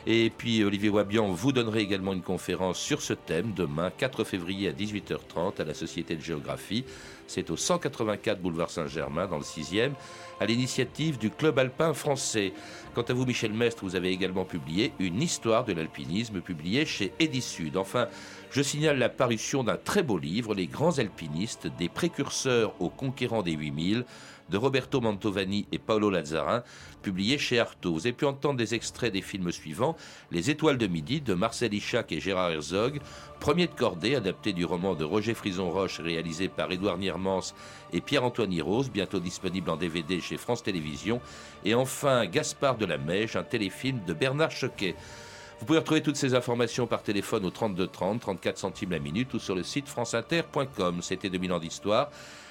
Et 0.07 0.31
puis 0.35 0.63
Olivier 0.63 0.89
Wabian 0.89 1.27
vous 1.27 1.51
donnerez 1.51 1.81
également 1.81 2.13
une 2.13 2.21
conférence 2.21 2.79
sur 2.79 3.01
ce 3.01 3.13
thème 3.13 3.53
demain 3.55 3.91
4 3.95 4.23
février 4.23 4.69
à 4.69 4.71
18h30 4.71 5.61
à 5.61 5.65
la 5.65 5.73
Société 5.73 6.15
de 6.15 6.21
géographie. 6.21 6.85
C'est 7.27 7.49
au 7.49 7.57
184 7.57 8.39
boulevard 8.39 8.69
Saint-Germain 8.69 9.27
dans 9.27 9.37
le 9.37 9.43
6e 9.43 9.91
à 10.39 10.45
l'initiative 10.45 11.17
du 11.17 11.29
Club 11.29 11.57
alpin 11.59 11.93
français. 11.93 12.53
Quant 12.93 13.01
à 13.01 13.13
vous, 13.13 13.25
Michel 13.25 13.53
Mestre, 13.53 13.83
vous 13.83 13.95
avez 13.95 14.09
également 14.09 14.45
publié 14.45 14.93
une 14.99 15.21
histoire 15.21 15.65
de 15.65 15.73
l'alpinisme 15.73 16.41
publiée 16.41 16.85
chez 16.85 17.13
Edisud. 17.19 17.77
Enfin, 17.77 18.07
je 18.55 18.61
signale 18.61 18.97
la 18.97 19.09
parution 19.09 19.65
d'un 19.65 19.75
très 19.75 20.01
beau 20.01 20.17
livre, 20.17 20.55
Les 20.55 20.67
grands 20.67 20.99
alpinistes, 20.99 21.67
des 21.77 21.89
précurseurs 21.89 22.73
aux 22.79 22.87
conquérants 22.87 23.41
des 23.41 23.51
8000 23.51 24.05
de 24.49 24.57
Roberto 24.57 25.01
Mantovani 25.01 25.67
et 25.73 25.77
Paolo 25.77 26.09
Lazzarin, 26.09 26.63
publié 27.01 27.37
chez 27.37 27.59
Artaud. 27.59 27.91
Vous 27.91 28.07
avez 28.07 28.13
pu 28.13 28.23
entendre 28.23 28.55
des 28.55 28.73
extraits 28.73 29.11
des 29.11 29.21
films 29.21 29.51
suivants 29.51 29.97
Les 30.31 30.51
Étoiles 30.51 30.77
de 30.77 30.87
Midi 30.87 31.19
de 31.19 31.33
Marcel 31.33 31.73
Ichac 31.73 32.13
et 32.13 32.21
Gérard 32.21 32.51
Herzog, 32.51 33.01
Premier 33.41 33.67
de 33.67 33.73
cordée, 33.73 34.15
adapté 34.15 34.53
du 34.53 34.63
roman 34.63 34.95
de 34.95 35.03
Roger 35.03 35.33
Frison-Roche, 35.33 35.99
réalisé 35.99 36.47
par 36.47 36.71
Édouard 36.71 36.97
Niermans 36.97 37.53
et 37.91 37.99
Pierre-Antoine 37.99 38.61
Rose, 38.61 38.89
bientôt 38.89 39.19
disponible 39.19 39.69
en 39.69 39.75
DVD 39.75 40.21
chez 40.21 40.37
France 40.37 40.63
Télévisions, 40.63 41.19
et 41.65 41.75
enfin 41.75 42.25
Gaspard 42.25 42.77
de 42.77 42.85
la 42.85 42.97
Mèche, 42.97 43.35
un 43.35 43.43
téléfilm 43.43 43.99
de 44.07 44.13
Bernard 44.13 44.51
Choquet. 44.51 44.95
Vous 45.59 45.65
pouvez 45.65 45.79
retrouver 45.79 46.01
toutes 46.01 46.17
ces 46.17 46.35
informations 46.35 46.85
par 46.85 47.01
téléphone 47.01 47.45
au 47.45 47.49
32 47.49 47.87
30, 47.87 48.19
34 48.19 48.57
centimes 48.57 48.91
la 48.91 48.99
minute 48.99 49.33
ou 49.33 49.39
sur 49.39 49.55
le 49.55 49.63
site 49.63 49.87
franceinter.com. 49.87 51.01
C'était 51.01 51.29
2000 51.29 51.53
ans 51.53 51.59
d'histoire. 51.59 52.09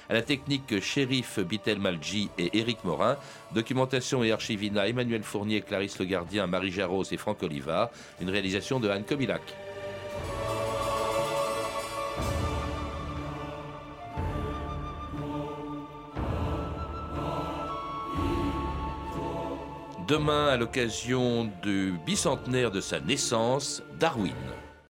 À 0.09 0.13
la 0.13 0.21
technique, 0.21 0.79
Shérif 0.81 1.39
Bitel 1.39 1.79
Malji 1.79 2.29
et 2.37 2.57
Éric 2.57 2.83
Morin. 2.83 3.17
Documentation 3.53 4.23
et 4.23 4.31
archivina, 4.31 4.87
Emmanuel 4.87 5.23
Fournier, 5.23 5.61
Clarisse 5.61 5.99
Le 5.99 6.05
Gardien, 6.05 6.47
Marie 6.47 6.71
Jarros 6.71 7.03
et 7.11 7.17
Franck 7.17 7.43
Olivard. 7.43 7.89
Une 8.21 8.29
réalisation 8.29 8.79
de 8.79 8.89
Anne 8.89 9.03
Comilac. 9.03 9.41
Demain, 20.07 20.49
à 20.49 20.57
l'occasion 20.57 21.49
du 21.63 21.93
bicentenaire 22.05 22.69
de 22.69 22.79
sa 22.79 22.99
naissance, 22.99 23.81
Darwin. 23.99 24.35